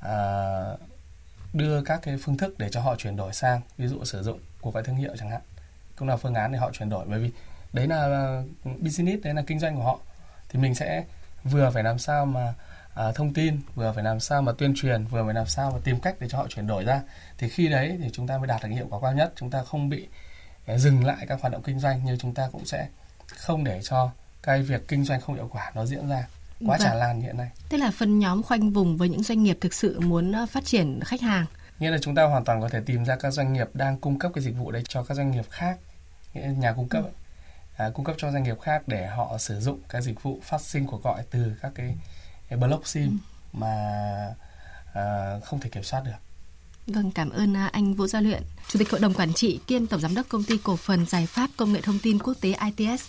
à, 0.00 0.16
đưa 1.52 1.82
các 1.82 2.00
cái 2.02 2.16
phương 2.22 2.36
thức 2.36 2.58
để 2.58 2.68
cho 2.68 2.80
họ 2.80 2.96
chuyển 2.96 3.16
đổi 3.16 3.32
sang 3.32 3.60
ví 3.78 3.86
dụ 3.86 4.04
sử 4.04 4.22
dụng 4.22 4.40
của 4.60 4.70
các 4.70 4.84
thương 4.84 4.96
hiệu 4.96 5.16
chẳng 5.18 5.30
hạn. 5.30 5.40
Cũng 5.96 6.08
là 6.08 6.16
phương 6.16 6.34
án 6.34 6.52
để 6.52 6.58
họ 6.58 6.70
chuyển 6.72 6.90
đổi 6.90 7.06
bởi 7.08 7.20
vì 7.20 7.30
đấy 7.72 7.86
là 7.86 8.42
business 8.64 9.24
đấy 9.24 9.34
là 9.34 9.42
kinh 9.46 9.58
doanh 9.58 9.76
của 9.76 9.82
họ. 9.82 9.98
Thì 10.48 10.58
mình 10.58 10.74
sẽ 10.74 11.04
vừa 11.44 11.70
phải 11.70 11.82
làm 11.82 11.98
sao 11.98 12.26
mà 12.26 12.54
à, 12.94 13.12
thông 13.12 13.32
tin 13.32 13.60
vừa 13.74 13.92
phải 13.94 14.04
làm 14.04 14.20
sao 14.20 14.42
mà 14.42 14.52
tuyên 14.58 14.74
truyền 14.76 15.04
vừa 15.04 15.24
phải 15.24 15.34
làm 15.34 15.46
sao 15.46 15.70
mà 15.70 15.78
tìm 15.84 16.00
cách 16.00 16.16
để 16.20 16.28
cho 16.28 16.38
họ 16.38 16.46
chuyển 16.48 16.66
đổi 16.66 16.84
ra 16.84 17.00
thì 17.38 17.48
khi 17.48 17.68
đấy 17.68 17.98
thì 18.02 18.10
chúng 18.12 18.26
ta 18.26 18.38
mới 18.38 18.46
đạt 18.46 18.62
được 18.62 18.68
hiệu 18.68 18.86
quả 18.90 18.98
cao 19.02 19.12
nhất 19.12 19.32
chúng 19.36 19.50
ta 19.50 19.64
không 19.64 19.88
bị 19.88 20.08
à, 20.66 20.78
dừng 20.78 21.04
lại 21.04 21.26
các 21.28 21.40
hoạt 21.40 21.52
động 21.52 21.62
kinh 21.62 21.80
doanh 21.80 22.04
như 22.04 22.16
chúng 22.20 22.34
ta 22.34 22.48
cũng 22.52 22.64
sẽ 22.64 22.88
không 23.26 23.64
để 23.64 23.80
cho 23.82 24.10
cái 24.42 24.62
việc 24.62 24.88
kinh 24.88 25.04
doanh 25.04 25.20
không 25.20 25.36
hiệu 25.36 25.48
quả 25.52 25.72
nó 25.74 25.86
diễn 25.86 26.08
ra 26.08 26.26
quá 26.60 26.76
vâng. 26.78 26.80
tràn 26.80 26.96
lan 26.96 27.20
hiện 27.20 27.36
nay. 27.36 27.50
Tức 27.68 27.76
là 27.76 27.90
phân 27.90 28.18
nhóm 28.18 28.42
khoanh 28.42 28.70
vùng 28.70 28.96
với 28.96 29.08
những 29.08 29.22
doanh 29.22 29.42
nghiệp 29.42 29.58
thực 29.60 29.74
sự 29.74 30.00
muốn 30.00 30.32
ờ, 30.32 30.46
phát 30.46 30.64
triển 30.64 31.00
khách 31.04 31.20
hàng. 31.20 31.46
Nghĩa 31.78 31.90
là 31.90 31.98
chúng 31.98 32.14
ta 32.14 32.24
hoàn 32.24 32.44
toàn 32.44 32.60
có 32.60 32.68
thể 32.68 32.80
tìm 32.86 33.04
ra 33.04 33.16
các 33.16 33.30
doanh 33.30 33.52
nghiệp 33.52 33.68
đang 33.74 33.98
cung 33.98 34.18
cấp 34.18 34.32
cái 34.34 34.44
dịch 34.44 34.56
vụ 34.56 34.70
đấy 34.70 34.82
cho 34.88 35.02
các 35.04 35.14
doanh 35.14 35.30
nghiệp 35.30 35.44
khác, 35.50 35.78
nhà 36.34 36.72
cung 36.72 36.88
cấp 36.88 37.04
ừ. 37.04 37.10
à, 37.76 37.90
cung 37.94 38.04
cấp 38.04 38.16
cho 38.18 38.30
doanh 38.30 38.42
nghiệp 38.42 38.60
khác 38.60 38.82
để 38.86 39.06
họ 39.06 39.38
sử 39.38 39.60
dụng 39.60 39.80
các 39.88 40.00
dịch 40.00 40.22
vụ 40.22 40.38
phát 40.42 40.60
sinh 40.60 40.86
của 40.86 40.96
gọi 40.96 41.22
từ 41.30 41.52
các 41.62 41.72
cái, 41.74 41.94
cái 42.48 42.58
block 42.58 42.86
sim 42.86 43.08
ừ. 43.08 43.58
mà 43.58 43.74
à, 44.94 45.38
không 45.44 45.60
thể 45.60 45.70
kiểm 45.70 45.82
soát 45.82 46.02
được. 46.04 46.12
Vâng, 46.86 47.10
cảm 47.10 47.30
ơn 47.30 47.56
à, 47.56 47.66
anh 47.72 47.94
Vũ 47.94 48.06
Gia 48.06 48.20
Luyện, 48.20 48.42
Chủ 48.68 48.78
tịch 48.78 48.90
Hội 48.90 49.00
đồng 49.00 49.14
Quản 49.14 49.32
trị 49.32 49.60
kiêm 49.66 49.86
Tổng 49.86 50.00
Giám 50.00 50.14
đốc 50.14 50.28
Công 50.28 50.44
ty 50.44 50.58
Cổ 50.58 50.76
phần 50.76 51.06
Giải 51.06 51.26
pháp 51.26 51.50
Công 51.56 51.72
nghệ 51.72 51.80
Thông 51.80 51.98
tin 51.98 52.18
Quốc 52.18 52.34
tế 52.40 52.54
ITS. 52.76 53.02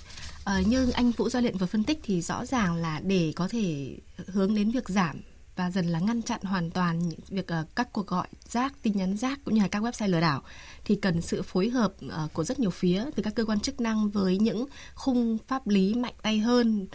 À, 0.44 0.54
ờ, 0.54 0.60
như 0.60 0.92
anh 0.92 1.12
Vũ 1.12 1.30
Gia 1.30 1.42
Luyện 1.42 1.58
vừa 1.58 1.66
phân 1.66 1.84
tích 1.84 2.00
thì 2.04 2.22
rõ 2.22 2.46
ràng 2.46 2.76
là 2.76 3.02
để 3.04 3.34
có 3.36 3.48
thể 3.48 3.98
hướng 4.28 4.56
đến 4.56 4.72
việc 4.72 4.90
giảm 4.90 5.22
và 5.56 5.72
dần 5.72 5.86
là 5.88 6.00
ngăn 6.00 6.22
chặn 6.22 6.42
hoàn 6.44 6.72
toàn 6.72 7.10
những 7.10 7.20
việc 7.28 7.48
uh, 7.62 7.76
các 7.76 7.94
cuộc 7.94 8.08
gọi 8.08 8.28
rác, 8.50 8.74
tin 8.82 8.98
nhắn 8.98 9.18
rác 9.18 9.40
cũng 9.46 9.54
như 9.54 9.62
là 9.62 9.68
các 9.68 9.84
website 9.84 10.08
lừa 10.08 10.22
đảo 10.22 10.42
thì 10.86 10.96
cần 10.96 11.22
sự 11.22 11.42
phối 11.42 11.70
hợp 11.70 11.94
uh, 12.06 12.34
của 12.34 12.44
rất 12.44 12.60
nhiều 12.60 12.70
phía 12.70 13.06
từ 13.16 13.24
các 13.24 13.36
cơ 13.36 13.46
quan 13.46 13.60
chức 13.60 13.82
năng 13.82 14.10
với 14.10 14.38
những 14.38 14.66
khung 14.96 15.38
pháp 15.48 15.68
lý 15.68 15.94
mạnh 15.94 16.14
tay 16.22 16.40
hơn 16.40 16.88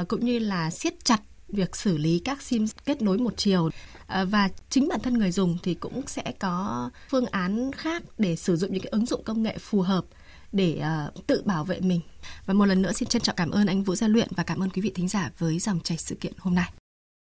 uh, 0.00 0.08
cũng 0.08 0.24
như 0.24 0.38
là 0.38 0.70
siết 0.70 1.04
chặt 1.04 1.20
việc 1.48 1.76
xử 1.76 1.96
lý 1.96 2.18
các 2.24 2.42
sim 2.42 2.66
kết 2.84 3.02
nối 3.02 3.18
một 3.18 3.32
chiều 3.36 3.70
à, 4.06 4.24
và 4.24 4.48
chính 4.70 4.88
bản 4.88 5.00
thân 5.00 5.18
người 5.18 5.30
dùng 5.30 5.58
thì 5.62 5.74
cũng 5.74 6.02
sẽ 6.06 6.32
có 6.38 6.90
phương 7.10 7.26
án 7.26 7.72
khác 7.72 8.02
để 8.18 8.36
sử 8.36 8.56
dụng 8.56 8.72
những 8.72 8.82
cái 8.82 8.90
ứng 8.90 9.06
dụng 9.06 9.22
công 9.24 9.42
nghệ 9.42 9.58
phù 9.58 9.80
hợp 9.80 10.04
để 10.52 10.82
uh, 11.16 11.26
tự 11.26 11.42
bảo 11.44 11.64
vệ 11.64 11.80
mình. 11.80 12.00
Và 12.46 12.54
một 12.54 12.64
lần 12.64 12.82
nữa 12.82 12.92
xin 12.92 13.08
trân 13.08 13.22
trọng 13.22 13.36
cảm 13.36 13.50
ơn 13.50 13.66
anh 13.66 13.82
Vũ 13.82 13.94
Gia 13.94 14.08
Luyện 14.08 14.28
và 14.36 14.42
cảm 14.42 14.62
ơn 14.62 14.70
quý 14.70 14.82
vị 14.82 14.92
thính 14.94 15.08
giả 15.08 15.30
với 15.38 15.58
dòng 15.58 15.80
chảy 15.80 15.98
sự 15.98 16.14
kiện 16.14 16.32
hôm 16.38 16.54
nay. 16.54 16.72